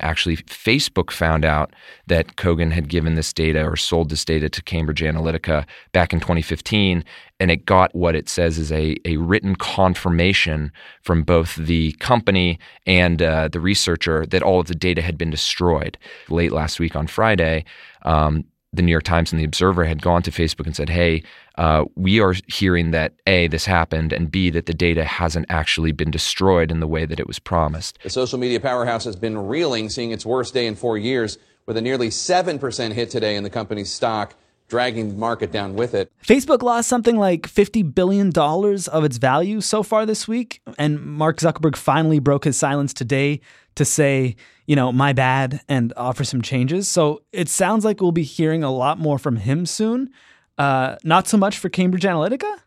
Actually, 0.00 0.36
Facebook 0.36 1.10
found 1.10 1.44
out 1.44 1.72
that 2.06 2.36
Kogan 2.36 2.70
had 2.70 2.88
given 2.88 3.14
this 3.14 3.32
data 3.32 3.64
or 3.64 3.76
sold 3.76 4.10
this 4.10 4.24
data 4.24 4.48
to 4.48 4.62
Cambridge 4.62 5.00
Analytica 5.00 5.64
back 5.92 6.12
in 6.12 6.20
2015, 6.20 7.02
and 7.40 7.50
it 7.50 7.64
got 7.64 7.94
what 7.94 8.14
it 8.14 8.28
says 8.28 8.58
is 8.58 8.70
a, 8.70 8.96
a 9.06 9.16
written 9.16 9.56
confirmation 9.56 10.70
from 11.02 11.22
both 11.22 11.56
the 11.56 11.92
company 11.92 12.58
and 12.86 13.22
uh, 13.22 13.48
the 13.48 13.60
researcher 13.60 14.26
that 14.26 14.42
all 14.42 14.60
of 14.60 14.66
the 14.66 14.74
data 14.74 15.00
had 15.00 15.16
been 15.16 15.30
destroyed. 15.30 15.96
Late 16.28 16.52
last 16.52 16.78
week 16.78 16.94
on 16.94 17.06
Friday, 17.06 17.64
um, 18.02 18.44
the 18.76 18.82
New 18.82 18.90
York 18.92 19.04
Times 19.04 19.32
and 19.32 19.40
the 19.40 19.44
Observer 19.44 19.84
had 19.84 20.02
gone 20.02 20.22
to 20.22 20.30
Facebook 20.30 20.66
and 20.66 20.76
said, 20.76 20.88
"Hey, 20.88 21.22
uh, 21.56 21.84
we 21.94 22.20
are 22.20 22.34
hearing 22.46 22.90
that 22.92 23.14
a 23.26 23.48
this 23.48 23.64
happened, 23.64 24.12
and 24.12 24.30
b 24.30 24.50
that 24.50 24.66
the 24.66 24.74
data 24.74 25.04
hasn't 25.04 25.46
actually 25.48 25.92
been 25.92 26.10
destroyed 26.10 26.70
in 26.70 26.80
the 26.80 26.86
way 26.86 27.06
that 27.06 27.18
it 27.18 27.26
was 27.26 27.38
promised." 27.38 27.98
The 28.02 28.10
social 28.10 28.38
media 28.38 28.60
powerhouse 28.60 29.04
has 29.04 29.16
been 29.16 29.36
reeling, 29.46 29.88
seeing 29.88 30.12
its 30.12 30.24
worst 30.24 30.54
day 30.54 30.66
in 30.66 30.74
four 30.74 30.96
years 30.96 31.38
with 31.66 31.76
a 31.76 31.80
nearly 31.80 32.10
7% 32.10 32.92
hit 32.92 33.10
today 33.10 33.34
in 33.34 33.42
the 33.42 33.50
company's 33.50 33.92
stock 33.92 34.34
dragging 34.68 35.08
the 35.08 35.14
market 35.14 35.52
down 35.52 35.74
with 35.74 35.94
it. 35.94 36.10
Facebook 36.24 36.62
lost 36.62 36.88
something 36.88 37.16
like 37.16 37.42
$50 37.42 37.94
billion 37.94 38.32
of 38.36 39.04
its 39.04 39.16
value 39.16 39.60
so 39.60 39.82
far 39.82 40.04
this 40.04 40.26
week. 40.26 40.60
And 40.78 41.00
Mark 41.00 41.38
Zuckerberg 41.38 41.76
finally 41.76 42.18
broke 42.18 42.44
his 42.44 42.56
silence 42.56 42.92
today 42.92 43.40
to 43.76 43.84
say, 43.84 44.36
you 44.66 44.76
know, 44.76 44.92
my 44.92 45.12
bad 45.12 45.60
and 45.68 45.92
offer 45.96 46.24
some 46.24 46.42
changes. 46.42 46.88
So 46.88 47.22
it 47.32 47.48
sounds 47.48 47.84
like 47.84 48.00
we'll 48.00 48.12
be 48.12 48.22
hearing 48.22 48.62
a 48.62 48.70
lot 48.70 48.98
more 48.98 49.18
from 49.18 49.36
him 49.36 49.66
soon. 49.66 50.10
Uh, 50.58 50.96
not 51.04 51.28
so 51.28 51.36
much 51.36 51.58
for 51.58 51.68
Cambridge 51.68 52.04
Analytica. 52.04 52.60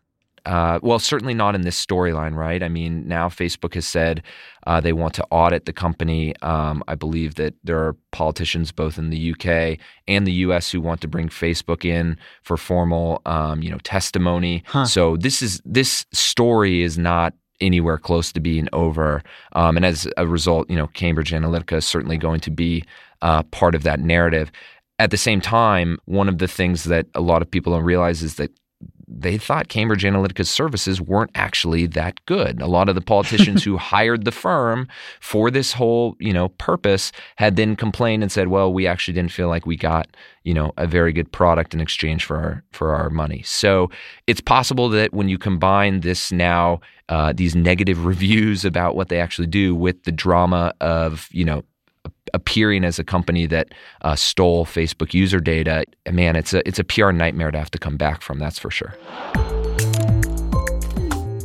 Uh, 0.46 0.78
well, 0.82 0.98
certainly 0.98 1.34
not 1.34 1.54
in 1.54 1.62
this 1.62 1.84
storyline, 1.84 2.34
right? 2.34 2.62
I 2.62 2.68
mean, 2.68 3.06
now 3.06 3.28
Facebook 3.28 3.74
has 3.74 3.86
said 3.86 4.22
uh, 4.66 4.80
they 4.80 4.92
want 4.92 5.14
to 5.14 5.26
audit 5.30 5.66
the 5.66 5.72
company. 5.72 6.34
Um, 6.40 6.82
I 6.88 6.94
believe 6.94 7.34
that 7.34 7.54
there 7.62 7.78
are 7.78 7.94
politicians 8.10 8.72
both 8.72 8.96
in 8.96 9.10
the 9.10 9.32
UK 9.32 9.78
and 10.08 10.26
the 10.26 10.32
US 10.32 10.70
who 10.70 10.80
want 10.80 11.02
to 11.02 11.08
bring 11.08 11.28
Facebook 11.28 11.84
in 11.84 12.16
for 12.42 12.56
formal, 12.56 13.20
um, 13.26 13.62
you 13.62 13.70
know, 13.70 13.78
testimony. 13.78 14.62
Huh. 14.66 14.86
So 14.86 15.16
this 15.16 15.42
is 15.42 15.60
this 15.64 16.06
story 16.12 16.82
is 16.82 16.96
not 16.96 17.34
anywhere 17.60 17.98
close 17.98 18.32
to 18.32 18.40
being 18.40 18.68
over. 18.72 19.22
Um, 19.52 19.76
and 19.76 19.86
as 19.86 20.08
a 20.16 20.26
result, 20.26 20.68
you 20.70 20.76
know, 20.76 20.88
Cambridge 20.88 21.32
Analytica 21.32 21.78
is 21.78 21.86
certainly 21.86 22.16
going 22.16 22.40
to 22.40 22.50
be 22.50 22.84
uh, 23.22 23.42
part 23.44 23.74
of 23.74 23.82
that 23.82 24.00
narrative. 24.00 24.50
At 24.98 25.10
the 25.10 25.16
same 25.16 25.40
time, 25.40 25.98
one 26.04 26.28
of 26.28 26.38
the 26.38 26.48
things 26.48 26.84
that 26.84 27.06
a 27.14 27.20
lot 27.20 27.42
of 27.42 27.50
people 27.50 27.72
don't 27.72 27.84
realize 27.84 28.22
is 28.22 28.36
that 28.36 28.50
they 29.12 29.36
thought 29.36 29.68
Cambridge 29.68 30.04
Analytica's 30.04 30.48
services 30.48 31.00
weren't 31.00 31.32
actually 31.34 31.86
that 31.86 32.24
good. 32.26 32.60
A 32.62 32.66
lot 32.66 32.88
of 32.88 32.94
the 32.94 33.00
politicians 33.00 33.64
who 33.64 33.76
hired 33.76 34.24
the 34.24 34.32
firm 34.32 34.88
for 35.20 35.50
this 35.50 35.72
whole, 35.72 36.16
you 36.20 36.32
know, 36.32 36.50
purpose 36.50 37.10
had 37.36 37.56
then 37.56 37.76
complained 37.76 38.22
and 38.22 38.30
said, 38.30 38.48
"Well, 38.48 38.72
we 38.72 38.86
actually 38.86 39.14
didn't 39.14 39.32
feel 39.32 39.48
like 39.48 39.66
we 39.66 39.76
got, 39.76 40.16
you 40.44 40.54
know, 40.54 40.72
a 40.76 40.86
very 40.86 41.12
good 41.12 41.32
product 41.32 41.74
in 41.74 41.80
exchange 41.80 42.24
for 42.24 42.36
our 42.36 42.64
for 42.72 42.94
our 42.94 43.10
money." 43.10 43.42
So 43.42 43.90
it's 44.26 44.40
possible 44.40 44.88
that 44.90 45.12
when 45.12 45.28
you 45.28 45.38
combine 45.38 46.00
this 46.00 46.30
now, 46.30 46.80
uh, 47.08 47.32
these 47.32 47.56
negative 47.56 48.04
reviews 48.06 48.64
about 48.64 48.94
what 48.94 49.08
they 49.08 49.20
actually 49.20 49.48
do 49.48 49.74
with 49.74 50.04
the 50.04 50.12
drama 50.12 50.72
of, 50.80 51.28
you 51.32 51.44
know, 51.44 51.64
appearing 52.34 52.84
as 52.84 52.98
a 52.98 53.04
company 53.04 53.46
that 53.46 53.68
uh, 54.02 54.16
stole 54.16 54.64
Facebook 54.64 55.14
user 55.14 55.40
data, 55.40 55.84
man, 56.10 56.36
it's 56.36 56.52
a 56.52 56.66
it's 56.66 56.78
a 56.78 56.84
PR 56.84 57.10
nightmare 57.10 57.50
to 57.50 57.58
have 57.58 57.70
to 57.70 57.78
come 57.78 57.96
back 57.96 58.22
from. 58.22 58.38
That's 58.38 58.58
for 58.58 58.70
sure. 58.70 58.94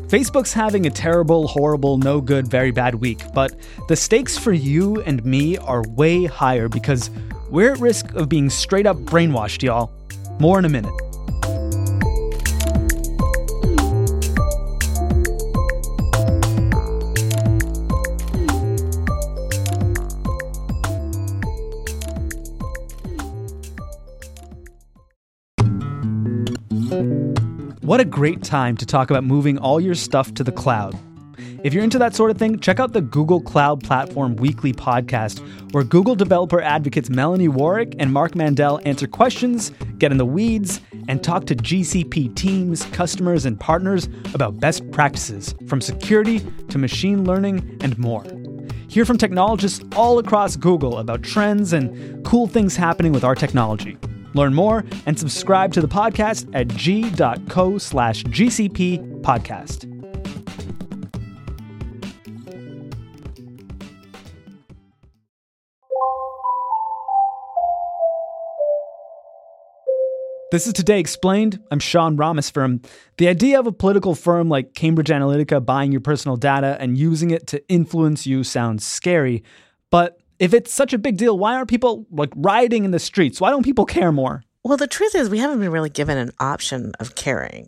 Facebook's 0.08 0.54
having 0.54 0.86
a 0.86 0.90
terrible, 0.90 1.48
horrible, 1.48 1.98
no 1.98 2.22
good, 2.22 2.48
very 2.48 2.72
bad 2.72 2.96
week, 2.96 3.22
but 3.34 3.56
the 3.88 3.96
stakes 3.96 4.38
for 4.38 4.54
you 4.54 5.02
and 5.02 5.26
me 5.26 5.58
are 5.58 5.84
way 5.90 6.26
higher 6.26 6.70
because 6.70 7.10
we're 7.50 7.74
at 7.74 7.80
risk 7.80 8.14
of 8.14 8.30
being 8.30 8.50
straight 8.50 8.86
up 8.86 8.98
brainwashed, 8.98 9.64
y'all. 9.64 9.92
More 10.40 10.60
in 10.60 10.66
a 10.66 10.70
minute. 10.70 10.94
What 27.86 28.00
a 28.00 28.06
great 28.06 28.42
time 28.42 28.78
to 28.78 28.86
talk 28.88 29.12
about 29.12 29.24
moving 29.24 29.60
all 29.60 29.80
your 29.80 29.94
stuff 29.94 30.34
to 30.34 30.44
the 30.44 30.52
cloud. 30.52 30.98
If 31.64 31.72
you're 31.72 31.84
into 31.84 32.00
that 32.00 32.16
sort 32.16 32.32
of 32.32 32.38
thing, 32.40 32.60
check 32.60 32.80
out 32.80 32.94
the 32.94 33.02
Google 33.02 33.40
Cloud 33.40 33.84
Platform 33.84 34.38
Weekly 34.38 34.74
podcast, 34.74 35.40
where 35.72 35.84
Google 35.84 36.16
developer 36.16 36.60
advocates 36.60 37.12
Melanie 37.12 37.48
Warrick 37.48 37.94
and 38.00 38.12
Mark 38.12 38.34
Mandel 38.34 38.82
answer 38.86 39.06
questions, 39.06 39.72
get 40.00 40.12
in 40.12 40.18
the 40.18 40.26
weeds, 40.26 40.82
and 41.08 41.24
talk 41.24 41.46
to 41.46 41.56
GCP 41.56 42.36
teams, 42.36 42.86
customers, 42.86 43.46
and 43.46 43.60
partners 43.60 44.10
about 44.34 44.60
best 44.60 44.90
practices, 44.90 45.54
from 45.68 45.80
security 45.80 46.40
to 46.70 46.80
machine 46.80 47.24
learning 47.24 47.78
and 47.82 48.00
more. 48.00 48.26
Hear 48.88 49.06
from 49.06 49.20
technologists 49.20 49.86
all 49.96 50.18
across 50.18 50.56
Google 50.56 50.98
about 50.98 51.22
trends 51.22 51.72
and 51.72 52.26
cool 52.26 52.48
things 52.48 52.76
happening 52.76 53.12
with 53.12 53.24
our 53.24 53.36
technology. 53.36 53.96
Learn 54.36 54.54
more 54.54 54.84
and 55.06 55.18
subscribe 55.18 55.74
to 55.74 55.82
the 55.82 55.88
podcast 55.88 56.50
at 56.54 56.68
g.co 56.68 57.78
slash 57.78 58.24
GCP 58.26 59.22
podcast. 59.22 59.92
This 70.52 70.68
is 70.68 70.74
Today 70.74 71.00
Explained. 71.00 71.60
I'm 71.72 71.80
Sean 71.80 72.18
Rameswaram 72.18 72.86
The 73.18 73.28
idea 73.28 73.60
of 73.60 73.68
a 73.68 73.72
political 73.72 74.16
firm 74.16 74.48
like 74.48 74.74
Cambridge 74.74 75.10
Analytica 75.10 75.66
buying 75.66 75.92
your 75.92 76.02
personal 76.02 76.38
data 76.38 76.78
and 76.80 76.98
using 76.98 77.32
it 77.32 77.48
to 77.48 77.68
influence 77.68 78.26
you 78.26 78.44
sounds 78.44 78.86
scary, 78.86 79.44
but 79.90 80.20
if 80.40 80.54
it's 80.54 80.74
such 80.74 80.94
a 80.94 80.98
big 80.98 81.18
deal, 81.18 81.38
why 81.38 81.56
aren't 81.56 81.70
people 81.70 82.06
like 82.12 82.32
rioting 82.36 82.86
in 82.86 82.92
the 82.92 83.00
streets? 83.00 83.40
Why 83.40 83.50
don't 83.50 83.64
people 83.64 83.86
care 83.86 84.12
more? 84.12 84.44
Well, 84.64 84.78
the 84.78 84.88
truth 84.88 85.16
is, 85.16 85.30
we 85.30 85.40
haven't 85.40 85.60
been 85.60 85.72
really 85.72 85.90
given 85.90 86.18
an 86.18 86.32
option 86.40 86.92
of 87.00 87.16
caring. 87.16 87.68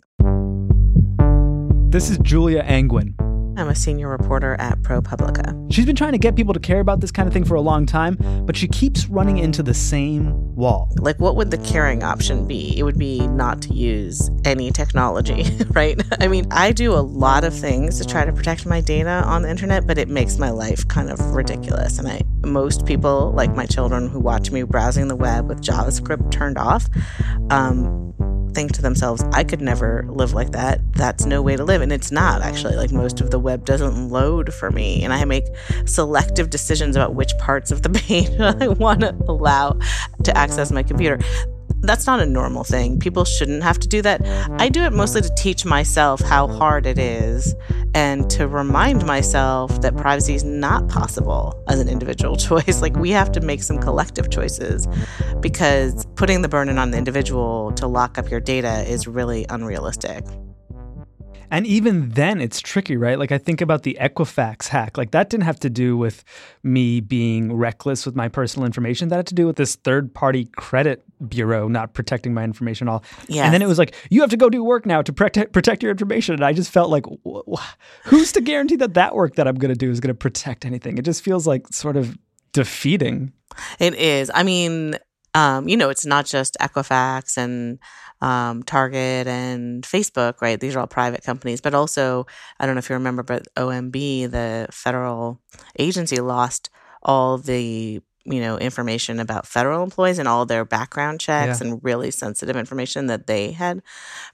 This 1.90 2.10
is 2.10 2.18
Julia 2.18 2.62
Angwin. 2.62 3.14
I'm 3.58 3.68
a 3.68 3.74
senior 3.74 4.08
reporter 4.08 4.54
at 4.60 4.80
ProPublica. 4.82 5.72
She's 5.72 5.84
been 5.84 5.96
trying 5.96 6.12
to 6.12 6.18
get 6.18 6.36
people 6.36 6.54
to 6.54 6.60
care 6.60 6.78
about 6.78 7.00
this 7.00 7.10
kind 7.10 7.26
of 7.26 7.32
thing 7.32 7.44
for 7.44 7.56
a 7.56 7.60
long 7.60 7.86
time, 7.86 8.16
but 8.46 8.56
she 8.56 8.68
keeps 8.68 9.08
running 9.08 9.38
into 9.38 9.64
the 9.64 9.74
same 9.74 10.54
wall. 10.54 10.94
Like, 10.98 11.18
what 11.18 11.34
would 11.34 11.50
the 11.50 11.58
caring 11.58 12.04
option 12.04 12.46
be? 12.46 12.78
It 12.78 12.84
would 12.84 12.98
be 12.98 13.26
not 13.26 13.60
to 13.62 13.74
use 13.74 14.30
any 14.44 14.70
technology, 14.70 15.44
right? 15.70 16.00
I 16.20 16.28
mean, 16.28 16.46
I 16.52 16.70
do 16.70 16.92
a 16.92 17.02
lot 17.02 17.42
of 17.42 17.52
things 17.52 17.98
to 17.98 18.04
try 18.06 18.24
to 18.24 18.32
protect 18.32 18.64
my 18.64 18.80
data 18.80 19.24
on 19.26 19.42
the 19.42 19.50
internet, 19.50 19.88
but 19.88 19.98
it 19.98 20.08
makes 20.08 20.38
my 20.38 20.50
life 20.50 20.86
kind 20.86 21.10
of 21.10 21.20
ridiculous. 21.34 21.98
And 21.98 22.06
I, 22.06 22.22
most 22.46 22.86
people, 22.86 23.32
like 23.32 23.56
my 23.56 23.66
children 23.66 24.08
who 24.08 24.20
watch 24.20 24.52
me 24.52 24.62
browsing 24.62 25.08
the 25.08 25.16
web 25.16 25.48
with 25.48 25.62
JavaScript 25.62 26.30
turned 26.30 26.58
off, 26.58 26.88
um, 27.50 28.07
think 28.54 28.72
to 28.72 28.82
themselves, 28.82 29.22
I 29.32 29.44
could 29.44 29.60
never 29.60 30.06
live 30.08 30.32
like 30.32 30.52
that. 30.52 30.80
That's 30.94 31.24
no 31.24 31.42
way 31.42 31.56
to 31.56 31.64
live. 31.64 31.82
And 31.82 31.92
it's 31.92 32.10
not 32.10 32.42
actually. 32.42 32.76
Like 32.76 32.92
most 32.92 33.20
of 33.20 33.30
the 33.30 33.38
web 33.38 33.64
doesn't 33.64 34.10
load 34.10 34.52
for 34.54 34.70
me. 34.70 35.02
And 35.04 35.12
I 35.12 35.24
make 35.24 35.44
selective 35.86 36.50
decisions 36.50 36.96
about 36.96 37.14
which 37.14 37.36
parts 37.38 37.70
of 37.70 37.82
the 37.82 37.90
page 37.98 38.30
I 38.40 38.68
want 38.68 39.00
to 39.00 39.16
allow 39.28 39.78
to 40.24 40.36
access 40.36 40.70
my 40.70 40.82
computer 40.82 41.18
that's 41.80 42.06
not 42.06 42.20
a 42.20 42.26
normal 42.26 42.64
thing. 42.64 42.98
People 42.98 43.24
shouldn't 43.24 43.62
have 43.62 43.78
to 43.78 43.88
do 43.88 44.02
that. 44.02 44.26
I 44.60 44.68
do 44.68 44.82
it 44.82 44.92
mostly 44.92 45.20
to 45.22 45.30
teach 45.36 45.64
myself 45.64 46.20
how 46.20 46.48
hard 46.48 46.86
it 46.86 46.98
is 46.98 47.54
and 47.94 48.28
to 48.30 48.46
remind 48.46 49.04
myself 49.06 49.80
that 49.80 49.96
privacy 49.96 50.34
is 50.34 50.44
not 50.44 50.88
possible 50.88 51.60
as 51.68 51.80
an 51.80 51.88
individual 51.88 52.36
choice. 52.48 52.82
Like 52.82 52.96
we 52.96 53.10
have 53.10 53.32
to 53.32 53.40
make 53.40 53.62
some 53.62 53.78
collective 53.78 54.30
choices 54.30 54.86
because 55.40 56.06
putting 56.14 56.42
the 56.42 56.48
burden 56.48 56.78
on 56.78 56.90
the 56.90 56.98
individual 56.98 57.72
to 57.72 57.86
lock 57.86 58.18
up 58.18 58.30
your 58.30 58.40
data 58.40 58.84
is 58.88 59.06
really 59.06 59.46
unrealistic. 59.48 60.24
And 61.50 61.66
even 61.66 62.10
then, 62.10 62.40
it's 62.40 62.60
tricky, 62.60 62.96
right? 62.96 63.18
Like, 63.18 63.32
I 63.32 63.38
think 63.38 63.60
about 63.60 63.82
the 63.82 63.96
Equifax 64.00 64.68
hack. 64.68 64.98
Like, 64.98 65.12
that 65.12 65.30
didn't 65.30 65.44
have 65.44 65.58
to 65.60 65.70
do 65.70 65.96
with 65.96 66.24
me 66.62 67.00
being 67.00 67.54
reckless 67.54 68.04
with 68.04 68.14
my 68.14 68.28
personal 68.28 68.66
information. 68.66 69.08
That 69.08 69.16
had 69.16 69.26
to 69.28 69.34
do 69.34 69.46
with 69.46 69.56
this 69.56 69.76
third 69.76 70.12
party 70.12 70.46
credit 70.56 71.02
bureau 71.26 71.66
not 71.66 71.94
protecting 71.94 72.34
my 72.34 72.44
information 72.44 72.86
at 72.86 72.92
all. 72.92 73.04
Yes. 73.28 73.44
And 73.44 73.54
then 73.54 73.62
it 73.62 73.66
was 73.66 73.78
like, 73.78 73.94
you 74.10 74.20
have 74.20 74.30
to 74.30 74.36
go 74.36 74.50
do 74.50 74.62
work 74.62 74.84
now 74.84 75.00
to 75.00 75.12
protect, 75.12 75.52
protect 75.52 75.82
your 75.82 75.90
information. 75.90 76.34
And 76.34 76.44
I 76.44 76.52
just 76.52 76.70
felt 76.70 76.90
like, 76.90 77.04
who's 78.04 78.32
to 78.32 78.40
guarantee 78.40 78.76
that 78.76 78.94
that 78.94 79.14
work 79.14 79.36
that 79.36 79.48
I'm 79.48 79.56
going 79.56 79.72
to 79.72 79.78
do 79.78 79.90
is 79.90 80.00
going 80.00 80.14
to 80.14 80.18
protect 80.18 80.64
anything? 80.66 80.98
It 80.98 81.04
just 81.04 81.24
feels 81.24 81.46
like 81.46 81.66
sort 81.68 81.96
of 81.96 82.16
defeating. 82.52 83.32
It 83.78 83.94
is. 83.94 84.30
I 84.34 84.42
mean, 84.42 84.98
um, 85.34 85.68
you 85.68 85.76
know, 85.76 85.88
it's 85.88 86.06
not 86.06 86.26
just 86.26 86.56
Equifax 86.60 87.36
and 87.36 87.78
um, 88.20 88.62
Target 88.62 89.26
and 89.26 89.84
Facebook, 89.84 90.40
right? 90.40 90.58
These 90.58 90.76
are 90.76 90.80
all 90.80 90.86
private 90.86 91.22
companies, 91.22 91.60
but 91.60 91.74
also, 91.74 92.26
I 92.58 92.66
don't 92.66 92.74
know 92.74 92.80
if 92.80 92.90
you 92.90 92.94
remember, 92.94 93.22
but 93.22 93.46
OMB, 93.56 94.26
the 94.26 94.66
federal 94.70 95.40
agency, 95.78 96.20
lost 96.20 96.70
all 97.02 97.38
the 97.38 98.00
you 98.30 98.40
know 98.40 98.58
information 98.58 99.20
about 99.20 99.46
federal 99.46 99.82
employees 99.82 100.18
and 100.18 100.28
all 100.28 100.46
their 100.46 100.64
background 100.64 101.20
checks 101.20 101.60
yeah. 101.60 101.66
and 101.66 101.82
really 101.82 102.10
sensitive 102.10 102.56
information 102.56 103.06
that 103.06 103.26
they 103.26 103.52
had 103.52 103.82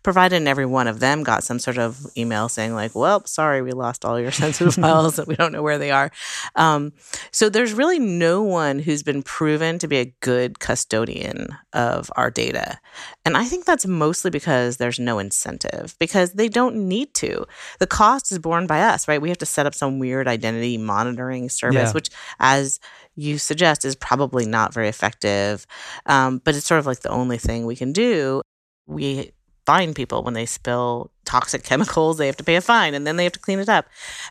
provided 0.02 0.36
and 0.36 0.48
every 0.48 0.66
one 0.66 0.86
of 0.86 1.00
them 1.00 1.22
got 1.22 1.44
some 1.44 1.58
sort 1.58 1.78
of 1.78 2.06
email 2.16 2.48
saying 2.48 2.74
like 2.74 2.94
well 2.94 3.24
sorry 3.26 3.62
we 3.62 3.72
lost 3.72 4.04
all 4.04 4.18
your 4.20 4.30
sensitive 4.44 4.74
files 4.82 5.18
and 5.18 5.28
we 5.28 5.36
don't 5.36 5.52
know 5.52 5.62
where 5.62 5.78
they 5.78 5.90
are 5.90 6.10
um, 6.56 6.92
so 7.30 7.48
there's 7.48 7.72
really 7.72 7.98
no 7.98 8.42
one 8.42 8.78
who's 8.78 9.02
been 9.02 9.22
proven 9.22 9.78
to 9.78 9.88
be 9.88 9.98
a 9.98 10.14
good 10.20 10.58
custodian 10.58 11.48
of 11.72 12.10
our 12.16 12.30
data 12.30 12.78
and 13.24 13.36
i 13.36 13.44
think 13.44 13.64
that's 13.64 13.86
mostly 13.86 14.30
because 14.30 14.76
there's 14.76 14.98
no 14.98 15.18
incentive 15.18 15.94
because 15.98 16.32
they 16.32 16.48
don't 16.48 16.76
need 16.76 17.12
to 17.14 17.44
the 17.78 17.86
cost 17.86 18.32
is 18.32 18.38
borne 18.38 18.66
by 18.66 18.80
us 18.80 19.08
right 19.08 19.22
we 19.22 19.28
have 19.28 19.38
to 19.38 19.46
set 19.46 19.66
up 19.66 19.74
some 19.74 19.98
weird 19.98 20.28
identity 20.28 20.78
monitoring 20.78 21.48
service 21.48 21.88
yeah. 21.88 21.92
which 21.92 22.10
as 22.40 22.80
you 23.16 23.38
suggest 23.38 23.84
is 23.84 23.94
probably 23.96 24.46
not 24.46 24.74
very 24.74 24.88
effective. 24.88 25.66
Um, 26.06 26.40
but 26.44 26.54
it's 26.54 26.66
sort 26.66 26.80
of 26.80 26.86
like 26.86 27.00
the 27.00 27.10
only 27.10 27.38
thing 27.38 27.66
we 27.66 27.76
can 27.76 27.92
do. 27.92 28.42
We 28.86 29.32
fine 29.66 29.94
people 29.94 30.22
when 30.22 30.34
they 30.34 30.46
spill 30.46 31.10
toxic 31.24 31.62
chemicals, 31.64 32.18
they 32.18 32.26
have 32.26 32.36
to 32.36 32.44
pay 32.44 32.56
a 32.56 32.60
fine 32.60 32.94
and 32.94 33.06
then 33.06 33.16
they 33.16 33.24
have 33.24 33.32
to 33.32 33.40
clean 33.40 33.58
it 33.58 33.68
up. 33.68 33.86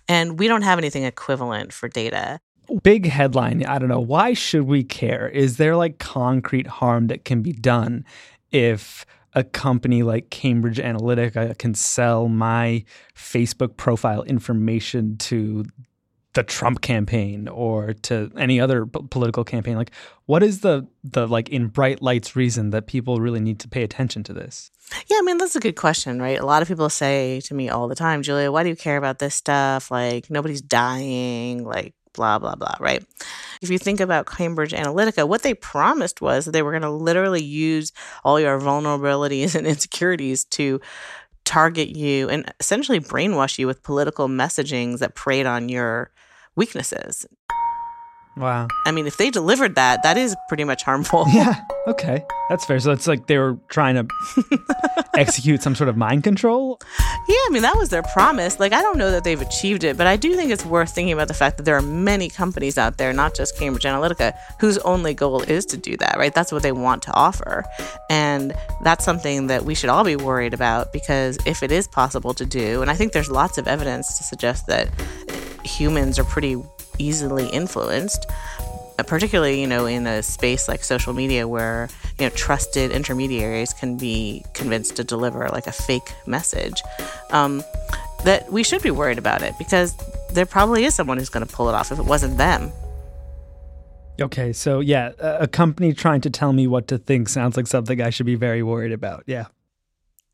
And 0.07 0.39
we 0.39 0.47
don't 0.47 0.61
have 0.61 0.77
anything 0.77 1.03
equivalent 1.03 1.73
for 1.73 1.87
data. 1.87 2.39
Big 2.81 3.07
headline. 3.07 3.65
I 3.65 3.77
don't 3.77 3.89
know. 3.89 3.99
Why 3.99 4.33
should 4.33 4.63
we 4.63 4.83
care? 4.83 5.27
Is 5.27 5.57
there 5.57 5.75
like 5.75 5.99
concrete 5.99 6.67
harm 6.67 7.07
that 7.07 7.25
can 7.25 7.41
be 7.41 7.51
done 7.51 8.05
if 8.51 9.05
a 9.35 9.43
company 9.43 10.03
like 10.03 10.29
Cambridge 10.29 10.77
Analytica 10.77 11.57
can 11.57 11.73
sell 11.73 12.29
my 12.29 12.85
Facebook 13.15 13.77
profile 13.77 14.23
information 14.23 15.17
to 15.17 15.65
the 16.33 16.43
Trump 16.43 16.81
campaign 16.81 17.47
or 17.47 17.93
to 17.93 18.31
any 18.37 18.59
other 18.59 18.85
p- 18.85 18.99
political 19.09 19.43
campaign 19.43 19.77
like 19.77 19.91
what 20.25 20.41
is 20.41 20.61
the 20.61 20.87
the 21.03 21.27
like 21.27 21.49
in 21.49 21.67
bright 21.67 22.01
lights 22.01 22.35
reason 22.35 22.71
that 22.71 22.87
people 22.87 23.19
really 23.19 23.39
need 23.39 23.59
to 23.59 23.67
pay 23.67 23.83
attention 23.83 24.23
to 24.23 24.33
this? 24.33 24.71
Yeah 25.07 25.17
i 25.19 25.21
mean 25.21 25.37
that's 25.37 25.55
a 25.55 25.59
good 25.59 25.75
question 25.75 26.21
right? 26.21 26.39
A 26.39 26.45
lot 26.45 26.61
of 26.61 26.67
people 26.67 26.89
say 26.89 27.41
to 27.41 27.53
me 27.53 27.69
all 27.69 27.87
the 27.87 27.95
time 27.95 28.23
julia 28.23 28.51
why 28.51 28.63
do 28.63 28.69
you 28.69 28.75
care 28.75 28.97
about 28.97 29.19
this 29.19 29.35
stuff? 29.35 29.91
Like 29.91 30.29
nobody's 30.29 30.61
dying 30.61 31.63
like 31.63 31.93
blah 32.13 32.39
blah 32.39 32.55
blah 32.55 32.75
right? 32.79 33.03
If 33.61 33.69
you 33.69 33.77
think 33.77 33.99
about 33.99 34.25
cambridge 34.25 34.71
analytica 34.71 35.27
what 35.27 35.43
they 35.43 35.53
promised 35.53 36.21
was 36.21 36.45
that 36.45 36.51
they 36.51 36.63
were 36.63 36.71
going 36.71 36.81
to 36.83 36.89
literally 36.89 37.43
use 37.43 37.91
all 38.23 38.39
your 38.39 38.59
vulnerabilities 38.59 39.55
and 39.55 39.67
insecurities 39.67 40.45
to 40.45 40.81
target 41.45 41.95
you 41.95 42.29
and 42.29 42.51
essentially 42.59 43.00
brainwash 43.00 43.57
you 43.57 43.67
with 43.67 43.83
political 43.83 44.27
messagings 44.27 45.00
that 45.00 45.15
preyed 45.15 45.45
on 45.45 45.69
your 45.69 46.12
weaknesses. 46.55 47.25
Wow. 48.35 48.67
I 48.85 48.91
mean, 48.91 49.05
if 49.05 49.17
they 49.17 49.29
delivered 49.29 49.75
that, 49.75 50.01
that 50.03 50.17
is 50.17 50.35
pretty 50.47 50.63
much 50.63 50.83
harmful. 50.83 51.25
Yeah. 51.31 51.61
Okay. 51.85 52.23
That's 52.49 52.63
fair. 52.63 52.79
So 52.79 52.93
it's 52.93 53.07
like 53.07 53.27
they 53.27 53.37
were 53.37 53.57
trying 53.67 53.95
to 53.95 54.07
execute 55.17 55.61
some 55.61 55.75
sort 55.75 55.89
of 55.89 55.97
mind 55.97 56.23
control. 56.23 56.79
Yeah, 57.27 57.35
I 57.35 57.49
mean, 57.51 57.61
that 57.63 57.75
was 57.75 57.89
their 57.89 58.03
promise. 58.03 58.57
Like, 58.57 58.71
I 58.71 58.81
don't 58.81 58.97
know 58.97 59.11
that 59.11 59.25
they've 59.25 59.41
achieved 59.41 59.83
it, 59.83 59.97
but 59.97 60.07
I 60.07 60.15
do 60.15 60.33
think 60.33 60.49
it's 60.49 60.65
worth 60.65 60.91
thinking 60.95 61.11
about 61.11 61.27
the 61.27 61.33
fact 61.33 61.57
that 61.57 61.63
there 61.63 61.75
are 61.75 61.81
many 61.81 62.29
companies 62.29 62.77
out 62.77 62.97
there, 62.99 63.11
not 63.11 63.35
just 63.35 63.57
Cambridge 63.57 63.83
Analytica, 63.83 64.33
whose 64.61 64.77
only 64.77 65.13
goal 65.13 65.41
is 65.41 65.65
to 65.65 65.75
do 65.75 65.97
that, 65.97 66.15
right? 66.17 66.33
That's 66.33 66.53
what 66.53 66.63
they 66.63 66.71
want 66.71 67.01
to 67.03 67.11
offer. 67.11 67.65
And 68.09 68.53
that's 68.81 69.03
something 69.03 69.47
that 69.47 69.65
we 69.65 69.75
should 69.75 69.89
all 69.89 70.05
be 70.05 70.15
worried 70.15 70.53
about 70.53 70.93
because 70.93 71.37
if 71.45 71.63
it 71.63 71.71
is 71.73 71.85
possible 71.89 72.33
to 72.35 72.45
do, 72.45 72.81
and 72.81 72.89
I 72.89 72.95
think 72.95 73.11
there's 73.11 73.29
lots 73.29 73.57
of 73.57 73.67
evidence 73.67 74.17
to 74.19 74.23
suggest 74.23 74.67
that 74.67 74.87
humans 75.65 76.17
are 76.17 76.23
pretty 76.23 76.63
easily 77.00 77.47
influenced 77.47 78.25
uh, 79.00 79.03
particularly 79.03 79.59
you 79.59 79.67
know 79.67 79.85
in 79.85 80.05
a 80.05 80.21
space 80.21 80.67
like 80.67 80.83
social 80.83 81.13
media 81.13 81.47
where 81.47 81.89
you 82.19 82.25
know 82.25 82.29
trusted 82.35 82.91
intermediaries 82.91 83.73
can 83.73 83.97
be 83.97 84.43
convinced 84.53 84.95
to 84.95 85.03
deliver 85.03 85.47
like 85.50 85.65
a 85.65 85.71
fake 85.71 86.13
message 86.27 86.81
um, 87.31 87.63
that 88.23 88.51
we 88.51 88.63
should 88.63 88.83
be 88.83 88.91
worried 88.91 89.17
about 89.17 89.41
it 89.41 89.53
because 89.57 89.95
there 90.31 90.45
probably 90.45 90.85
is 90.85 90.93
someone 90.93 91.17
who's 91.17 91.29
going 91.29 91.45
to 91.45 91.51
pull 91.51 91.69
it 91.69 91.75
off 91.75 91.91
if 91.91 92.00
it 92.00 92.05
wasn't 92.05 92.38
them. 92.38 92.71
Okay 94.21 94.53
so 94.53 94.79
yeah 94.79 95.13
a 95.19 95.47
company 95.47 95.93
trying 95.93 96.21
to 96.21 96.29
tell 96.29 96.53
me 96.53 96.67
what 96.67 96.88
to 96.89 97.00
think 97.00 97.29
sounds 97.29 97.57
like 97.57 97.65
something 97.65 98.00
i 98.00 98.12
should 98.12 98.27
be 98.27 98.35
very 98.35 98.62
worried 98.62 98.91
about 98.91 99.23
yeah 99.25 99.45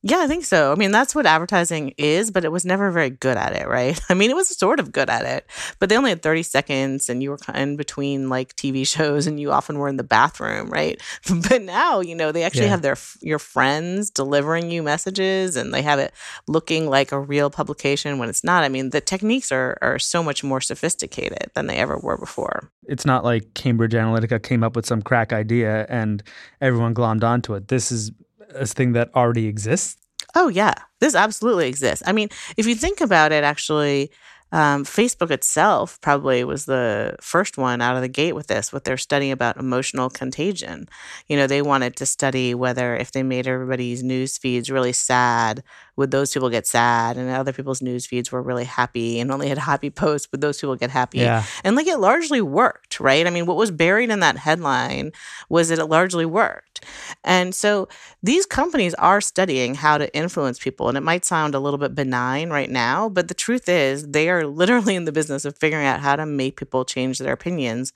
yeah, 0.01 0.19
I 0.19 0.27
think 0.27 0.45
so. 0.45 0.71
I 0.71 0.75
mean, 0.75 0.91
that's 0.91 1.13
what 1.13 1.25
advertising 1.25 1.93
is, 1.97 2.31
but 2.31 2.45
it 2.45 2.53
was 2.53 2.63
never 2.63 2.89
very 2.89 3.09
good 3.09 3.35
at 3.35 3.53
it, 3.53 3.67
right? 3.67 3.99
I 4.09 4.13
mean, 4.13 4.29
it 4.29 4.35
was 4.35 4.47
sort 4.57 4.79
of 4.79 4.93
good 4.93 5.09
at 5.09 5.25
it, 5.25 5.45
but 5.79 5.89
they 5.89 5.97
only 5.97 6.11
had 6.11 6.21
30 6.21 6.43
seconds 6.43 7.09
and 7.09 7.21
you 7.21 7.31
were 7.31 7.39
in 7.53 7.75
between 7.75 8.29
like 8.29 8.55
TV 8.55 8.87
shows 8.95 9.27
and 9.27 9.39
you 9.39 9.51
often 9.51 9.77
were 9.77 9.89
in 9.89 9.97
the 9.97 10.03
bathroom, 10.03 10.69
right? 10.69 11.01
But 11.49 11.63
now, 11.63 11.99
you 11.99 12.15
know, 12.15 12.31
they 12.31 12.43
actually 12.43 12.63
yeah. 12.63 12.69
have 12.69 12.81
their 12.81 12.97
your 13.21 13.39
friends 13.39 14.09
delivering 14.09 14.71
you 14.71 14.83
messages 14.83 15.55
and 15.55 15.73
they 15.73 15.81
have 15.81 15.99
it 15.99 16.13
looking 16.47 16.89
like 16.89 17.11
a 17.11 17.19
real 17.19 17.49
publication 17.49 18.19
when 18.19 18.29
it's 18.29 18.43
not. 18.43 18.63
I 18.63 18.69
mean, 18.69 18.89
the 18.91 19.01
techniques 19.01 19.51
are 19.51 19.77
are 19.81 19.99
so 19.99 20.21
much 20.21 20.43
more 20.43 20.61
sophisticated 20.61 21.51
than 21.55 21.67
they 21.67 21.77
ever 21.77 21.97
were 21.97 22.17
before. 22.17 22.71
It's 22.87 23.05
not 23.05 23.23
like 23.23 23.53
Cambridge 23.53 23.93
Analytica 23.93 24.41
came 24.41 24.63
up 24.63 24.75
with 24.75 24.85
some 24.85 25.01
crack 25.01 25.33
idea 25.33 25.85
and 25.89 26.23
everyone 26.61 26.93
glommed 26.93 27.23
onto 27.23 27.53
it. 27.53 27.67
This 27.67 27.91
is 27.91 28.11
a 28.53 28.65
thing 28.65 28.93
that 28.93 29.13
already 29.15 29.47
exists? 29.47 29.97
Oh, 30.35 30.47
yeah. 30.47 30.73
This 30.99 31.15
absolutely 31.15 31.67
exists. 31.67 32.03
I 32.05 32.11
mean, 32.11 32.29
if 32.57 32.67
you 32.67 32.75
think 32.75 33.01
about 33.01 33.31
it, 33.31 33.43
actually, 33.43 34.11
um, 34.51 34.83
Facebook 34.83 35.29
itself 35.29 36.01
probably 36.01 36.43
was 36.43 36.65
the 36.65 37.15
first 37.21 37.57
one 37.57 37.81
out 37.81 37.95
of 37.95 38.01
the 38.01 38.07
gate 38.07 38.33
with 38.33 38.47
this, 38.47 38.73
with 38.73 38.83
their 38.83 38.97
study 38.97 39.29
about 39.31 39.57
emotional 39.57 40.09
contagion. 40.09 40.89
You 41.27 41.37
know, 41.37 41.45
they 41.45 41.61
wanted 41.61 41.95
to 41.97 42.05
study 42.05 42.55
whether 42.55 42.95
if 42.95 43.11
they 43.11 43.21
made 43.21 43.47
everybody's 43.47 44.03
news 44.03 44.37
feeds 44.37 44.71
really 44.71 44.93
sad, 44.93 45.63
would 45.99 46.11
those 46.11 46.33
people 46.33 46.49
get 46.49 46.65
sad? 46.65 47.17
And 47.17 47.29
other 47.29 47.51
people's 47.51 47.81
news 47.81 48.05
feeds 48.05 48.31
were 48.31 48.41
really 48.41 48.63
happy 48.63 49.19
and 49.19 49.31
only 49.31 49.49
had 49.49 49.57
happy 49.57 49.89
posts, 50.03 50.31
would 50.31 50.39
those 50.39 50.57
people 50.59 50.77
get 50.77 50.89
happy? 50.89 51.19
Yeah. 51.19 51.43
And 51.65 51.75
like 51.75 51.87
it 51.87 51.97
largely 51.97 52.41
worked, 52.41 53.01
right? 53.01 53.27
I 53.27 53.29
mean, 53.29 53.45
what 53.45 53.57
was 53.57 53.69
buried 53.69 54.09
in 54.09 54.21
that 54.21 54.37
headline 54.37 55.11
was 55.49 55.67
that 55.67 55.77
it 55.77 55.87
largely 55.87 56.25
worked. 56.25 56.85
And 57.25 57.53
so 57.53 57.89
these 58.23 58.45
companies 58.45 58.93
are 58.93 59.19
studying 59.19 59.75
how 59.75 59.97
to 59.97 60.11
influence 60.15 60.57
people. 60.57 60.87
And 60.87 60.97
it 60.97 61.01
might 61.01 61.25
sound 61.25 61.53
a 61.53 61.59
little 61.59 61.77
bit 61.77 61.95
benign 61.95 62.49
right 62.49 62.69
now, 62.69 63.09
but 63.09 63.27
the 63.27 63.33
truth 63.33 63.67
is 63.67 64.07
they 64.07 64.29
are 64.29 64.47
literally 64.61 64.95
in 64.95 65.03
the 65.03 65.11
business 65.11 65.43
of 65.43 65.57
figuring 65.57 65.85
out 65.85 65.99
how 65.99 66.15
to 66.15 66.25
make 66.25 66.55
people 66.55 66.85
change 66.85 67.19
their 67.19 67.33
opinions 67.33 67.91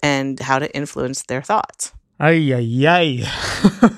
and 0.00 0.38
how 0.38 0.60
to 0.60 0.72
influence 0.76 1.24
their 1.24 1.42
thoughts. 1.42 1.92
Ay, 2.18 2.54
ay, 2.54 2.86
ay. 2.86 3.22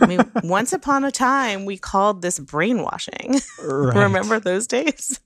I 0.00 0.06
mean, 0.06 0.20
once 0.42 0.72
upon 0.72 1.04
a 1.04 1.10
time, 1.12 1.64
we 1.64 1.78
called 1.78 2.20
this 2.20 2.38
brainwashing. 2.40 3.36
Right. 3.62 3.96
Remember 3.96 4.40
those 4.40 4.66
days? 4.66 5.20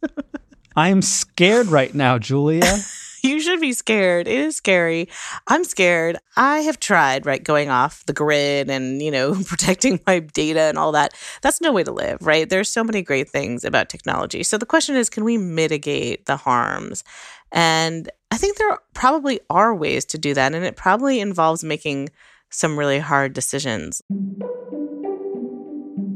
I'm 0.76 1.00
scared 1.00 1.68
right 1.68 1.94
now, 1.94 2.18
Julia. 2.18 2.78
you 3.22 3.40
should 3.40 3.60
be 3.60 3.72
scared. 3.72 4.28
It 4.28 4.38
is 4.38 4.56
scary. 4.56 5.08
I'm 5.46 5.64
scared. 5.64 6.18
I 6.36 6.60
have 6.60 6.78
tried, 6.80 7.24
right, 7.24 7.42
going 7.42 7.70
off 7.70 8.04
the 8.04 8.12
grid 8.12 8.68
and, 8.68 9.00
you 9.00 9.10
know, 9.10 9.42
protecting 9.46 10.00
my 10.06 10.18
data 10.18 10.60
and 10.60 10.76
all 10.76 10.92
that. 10.92 11.14
That's 11.40 11.62
no 11.62 11.72
way 11.72 11.84
to 11.84 11.92
live, 11.92 12.18
right? 12.20 12.48
There's 12.48 12.68
so 12.68 12.84
many 12.84 13.00
great 13.00 13.30
things 13.30 13.64
about 13.64 13.88
technology. 13.88 14.42
So 14.42 14.58
the 14.58 14.66
question 14.66 14.96
is 14.96 15.08
can 15.08 15.24
we 15.24 15.38
mitigate 15.38 16.26
the 16.26 16.36
harms? 16.36 17.04
And 17.52 18.10
I 18.30 18.36
think 18.36 18.58
there 18.58 18.78
probably 18.92 19.40
are 19.48 19.74
ways 19.74 20.04
to 20.06 20.18
do 20.18 20.34
that. 20.34 20.54
And 20.54 20.64
it 20.64 20.76
probably 20.76 21.20
involves 21.20 21.62
making 21.62 22.08
some 22.52 22.78
really 22.78 22.98
hard 22.98 23.32
decisions. 23.32 24.02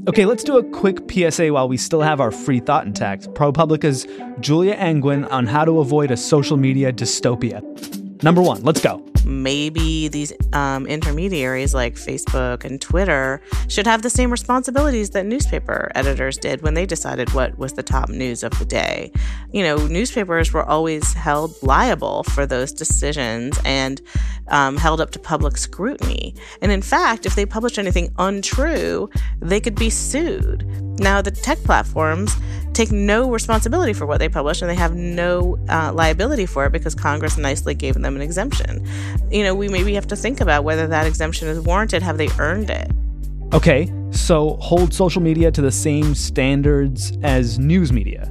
Okay, 0.09 0.25
let's 0.25 0.45
do 0.45 0.57
a 0.57 0.63
quick 0.63 1.11
PSA 1.11 1.53
while 1.53 1.69
we 1.69 1.77
still 1.77 2.03
have 2.03 2.21
our 2.21 2.31
free 2.31 2.61
thought 2.61 2.87
intact. 2.87 3.29
ProPublica's 3.31 4.07
Julia 4.39 4.77
Angwin 4.77 5.25
on 5.33 5.47
how 5.47 5.65
to 5.65 5.81
avoid 5.81 6.13
a 6.13 6.17
social 6.17 6.57
media 6.57 6.93
dystopia. 6.93 7.61
Number 8.23 8.43
one, 8.43 8.63
let's 8.63 8.81
go 8.81 9.05
maybe 9.27 10.07
these 10.09 10.33
um, 10.53 10.87
intermediaries 10.87 11.75
like 11.75 11.97
Facebook 11.97 12.65
and 12.65 12.81
Twitter 12.81 13.43
should 13.69 13.87
have 13.87 14.03
the 14.03 14.09
same 14.09 14.31
responsibilities 14.31 15.11
that 15.11 15.27
newspaper 15.27 15.91
editors 15.95 16.39
did 16.39 16.63
when 16.63 16.75
they 16.75 16.87
decided 16.87 17.33
what 17.35 17.59
was 17.59 17.73
the 17.73 17.83
top 17.83 18.09
news 18.09 18.43
of 18.45 18.57
the 18.59 18.65
day. 18.65 19.11
You 19.53 19.65
know, 19.65 19.87
newspapers 19.89 20.53
were 20.53 20.65
always 20.65 21.13
held 21.13 21.61
liable 21.63 22.23
for 22.23 22.47
those 22.47 22.73
decisions 22.73 23.59
and 23.65 24.01
um, 24.49 24.77
held 24.77 25.01
up 25.01 25.11
to 25.11 25.19
public 25.19 25.57
scrutiny. 25.57 26.35
And 26.63 26.71
in 26.71 26.83
fact, 26.83 27.27
if 27.27 27.35
they 27.35 27.45
published 27.45 27.79
anything 27.79 28.15
untrue, 28.19 29.11
they 29.41 29.61
could 29.61 29.75
be 29.75 29.91
sued. 29.91 30.65
Now, 30.99 31.21
the 31.21 31.31
tech 31.31 31.59
platforms 31.59 32.35
take 32.73 32.93
no 32.93 33.31
responsibility 33.31 33.93
for 33.93 34.07
what 34.07 34.19
they 34.19 34.29
publish 34.29 34.61
and 34.61 34.71
they 34.71 34.75
have 34.75 34.95
no 34.95 35.59
uh, 35.69 35.93
liability 35.93 36.47
for 36.47 36.67
it 36.67 36.73
because 36.73 36.95
Congress 36.95 37.39
nicely 37.39 37.75
gave 37.75 37.95
them 37.95 38.17
an 38.17 38.23
exemption. 38.23 38.87
You 39.31 39.45
know, 39.45 39.55
we 39.55 39.69
maybe 39.69 39.95
have 39.95 40.07
to 40.09 40.17
think 40.17 40.41
about 40.41 40.65
whether 40.65 40.87
that 40.87 41.07
exemption 41.07 41.49
is 41.49 41.61
warranted. 41.61 42.03
Have 42.03 42.19
they 42.19 42.29
earned 42.39 42.71
it? 42.71 42.91
Okay, 43.53 43.93
so 44.11 44.57
hold 44.61 44.93
social 44.93 45.23
media 45.23 45.51
to 45.51 45.63
the 45.63 45.71
same 45.71 46.15
standards 46.15 47.17
as 47.23 47.59
news 47.59 47.93
media. 47.93 48.31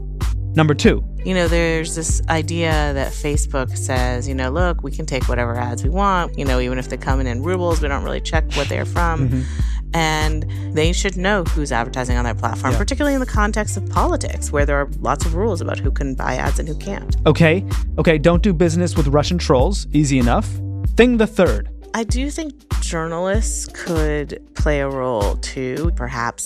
Number 0.55 0.73
two. 0.73 1.03
You 1.25 1.33
know, 1.33 1.47
there's 1.47 1.95
this 1.95 2.21
idea 2.29 2.93
that 2.93 3.11
Facebook 3.11 3.75
says, 3.75 4.27
you 4.27 4.35
know, 4.35 4.51
look, 4.51 4.83
we 4.83 4.91
can 4.91 5.05
take 5.05 5.27
whatever 5.27 5.55
ads 5.55 5.83
we 5.83 5.89
want, 5.89 6.37
you 6.37 6.45
know, 6.45 6.59
even 6.59 6.77
if 6.77 6.89
they 6.89 6.97
come 6.97 7.19
in 7.19 7.27
in 7.27 7.41
rubles, 7.41 7.81
we 7.81 7.87
don't 7.87 8.03
really 8.03 8.21
check 8.21 8.53
what 8.53 8.69
they're 8.69 8.85
from. 8.85 9.29
Mm-hmm 9.29 9.71
and 9.93 10.43
they 10.73 10.91
should 10.91 11.15
know 11.17 11.43
who's 11.43 11.71
advertising 11.71 12.17
on 12.17 12.25
their 12.25 12.35
platform, 12.35 12.73
yeah. 12.73 12.77
particularly 12.77 13.13
in 13.13 13.19
the 13.19 13.25
context 13.25 13.77
of 13.77 13.87
politics, 13.89 14.51
where 14.51 14.65
there 14.65 14.77
are 14.77 14.89
lots 14.99 15.25
of 15.25 15.35
rules 15.35 15.61
about 15.61 15.79
who 15.79 15.91
can 15.91 16.15
buy 16.15 16.35
ads 16.35 16.59
and 16.59 16.67
who 16.67 16.75
can't. 16.75 17.15
Okay, 17.25 17.65
okay, 17.97 18.17
don't 18.17 18.43
do 18.43 18.53
business 18.53 18.97
with 18.97 19.07
Russian 19.07 19.37
trolls. 19.37 19.87
Easy 19.93 20.19
enough. 20.19 20.49
Thing 20.95 21.17
the 21.17 21.27
third. 21.27 21.69
I 21.93 22.03
do 22.03 22.29
think 22.29 22.53
journalists 22.81 23.67
could 23.67 24.41
play 24.53 24.81
a 24.81 24.89
role 24.89 25.37
too. 25.37 25.91
Perhaps 25.95 26.45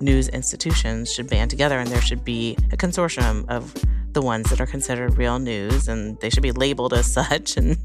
news 0.00 0.28
institutions 0.28 1.12
should 1.12 1.28
band 1.28 1.50
together 1.50 1.78
and 1.78 1.90
there 1.90 2.00
should 2.00 2.24
be 2.24 2.56
a 2.72 2.76
consortium 2.76 3.48
of 3.48 3.74
the 4.14 4.22
ones 4.22 4.48
that 4.50 4.60
are 4.60 4.66
considered 4.66 5.18
real 5.18 5.38
news 5.38 5.88
and 5.88 6.18
they 6.20 6.30
should 6.30 6.42
be 6.42 6.52
labeled 6.52 6.94
as 6.94 7.12
such. 7.12 7.56
And 7.56 7.76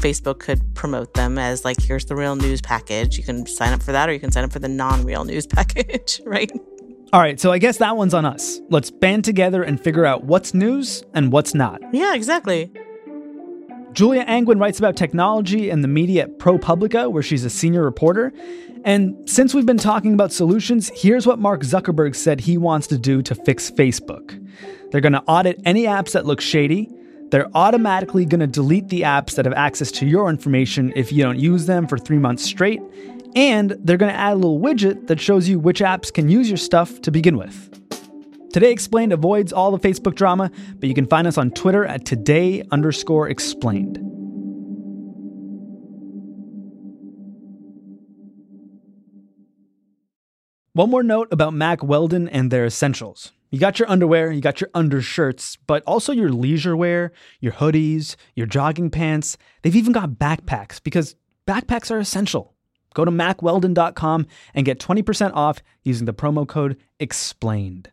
Facebook 0.00 0.40
could 0.40 0.74
promote 0.74 1.14
them 1.14 1.38
as 1.38 1.64
like, 1.64 1.80
here's 1.80 2.06
the 2.06 2.16
real 2.16 2.36
news 2.36 2.60
package. 2.60 3.16
You 3.16 3.24
can 3.24 3.46
sign 3.46 3.72
up 3.72 3.82
for 3.82 3.92
that 3.92 4.08
or 4.08 4.12
you 4.12 4.20
can 4.20 4.32
sign 4.32 4.44
up 4.44 4.52
for 4.52 4.58
the 4.58 4.68
non 4.68 5.04
real 5.04 5.24
news 5.24 5.46
package, 5.46 6.20
right? 6.24 6.50
All 7.12 7.20
right, 7.20 7.38
so 7.38 7.52
I 7.52 7.58
guess 7.58 7.76
that 7.76 7.96
one's 7.96 8.12
on 8.12 8.24
us. 8.24 8.60
Let's 8.70 8.90
band 8.90 9.24
together 9.24 9.62
and 9.62 9.80
figure 9.80 10.04
out 10.04 10.24
what's 10.24 10.52
news 10.52 11.04
and 11.14 11.30
what's 11.30 11.54
not. 11.54 11.80
Yeah, 11.92 12.14
exactly. 12.14 12.72
Julia 13.94 14.24
Angwin 14.24 14.60
writes 14.60 14.80
about 14.80 14.96
technology 14.96 15.70
and 15.70 15.84
the 15.84 15.88
media 15.88 16.24
at 16.24 16.38
ProPublica, 16.38 17.12
where 17.12 17.22
she's 17.22 17.44
a 17.44 17.50
senior 17.50 17.84
reporter. 17.84 18.32
And 18.84 19.16
since 19.30 19.54
we've 19.54 19.64
been 19.64 19.78
talking 19.78 20.14
about 20.14 20.32
solutions, 20.32 20.90
here's 20.96 21.28
what 21.28 21.38
Mark 21.38 21.62
Zuckerberg 21.62 22.16
said 22.16 22.40
he 22.40 22.58
wants 22.58 22.88
to 22.88 22.98
do 22.98 23.22
to 23.22 23.36
fix 23.36 23.70
Facebook. 23.70 24.40
They're 24.90 25.00
going 25.00 25.12
to 25.12 25.22
audit 25.22 25.60
any 25.64 25.84
apps 25.84 26.12
that 26.12 26.26
look 26.26 26.40
shady. 26.40 26.90
They're 27.30 27.48
automatically 27.54 28.24
going 28.26 28.40
to 28.40 28.48
delete 28.48 28.88
the 28.88 29.02
apps 29.02 29.36
that 29.36 29.44
have 29.44 29.54
access 29.54 29.92
to 29.92 30.06
your 30.06 30.28
information 30.28 30.92
if 30.96 31.12
you 31.12 31.22
don't 31.22 31.38
use 31.38 31.66
them 31.66 31.86
for 31.86 31.96
three 31.96 32.18
months 32.18 32.42
straight. 32.42 32.82
And 33.36 33.76
they're 33.78 33.96
going 33.96 34.12
to 34.12 34.18
add 34.18 34.32
a 34.32 34.36
little 34.36 34.60
widget 34.60 35.06
that 35.06 35.20
shows 35.20 35.48
you 35.48 35.60
which 35.60 35.78
apps 35.80 36.12
can 36.12 36.28
use 36.28 36.50
your 36.50 36.56
stuff 36.56 37.00
to 37.02 37.12
begin 37.12 37.36
with. 37.36 37.83
Today 38.54 38.70
Explained 38.70 39.12
avoids 39.12 39.52
all 39.52 39.76
the 39.76 39.80
Facebook 39.80 40.14
drama, 40.14 40.48
but 40.76 40.88
you 40.88 40.94
can 40.94 41.08
find 41.08 41.26
us 41.26 41.36
on 41.36 41.50
Twitter 41.50 41.84
at 41.84 42.04
today 42.04 42.62
underscore 42.70 43.28
explained. 43.28 43.98
One 50.72 50.88
more 50.88 51.02
note 51.02 51.26
about 51.32 51.52
Mack 51.52 51.82
Weldon 51.82 52.28
and 52.28 52.52
their 52.52 52.64
essentials. 52.64 53.32
You 53.50 53.58
got 53.58 53.80
your 53.80 53.90
underwear, 53.90 54.30
you 54.30 54.40
got 54.40 54.60
your 54.60 54.70
undershirts, 54.72 55.56
but 55.66 55.82
also 55.84 56.12
your 56.12 56.30
leisure 56.30 56.76
wear, 56.76 57.10
your 57.40 57.54
hoodies, 57.54 58.14
your 58.36 58.46
jogging 58.46 58.88
pants. 58.88 59.36
They've 59.62 59.74
even 59.74 59.92
got 59.92 60.10
backpacks 60.10 60.80
because 60.80 61.16
backpacks 61.44 61.90
are 61.90 61.98
essential. 61.98 62.54
Go 62.94 63.04
to 63.04 63.10
mackweldon.com 63.10 64.28
and 64.54 64.64
get 64.64 64.78
20% 64.78 65.32
off 65.34 65.60
using 65.82 66.06
the 66.06 66.14
promo 66.14 66.46
code 66.46 66.76
EXPLAINED. 67.00 67.88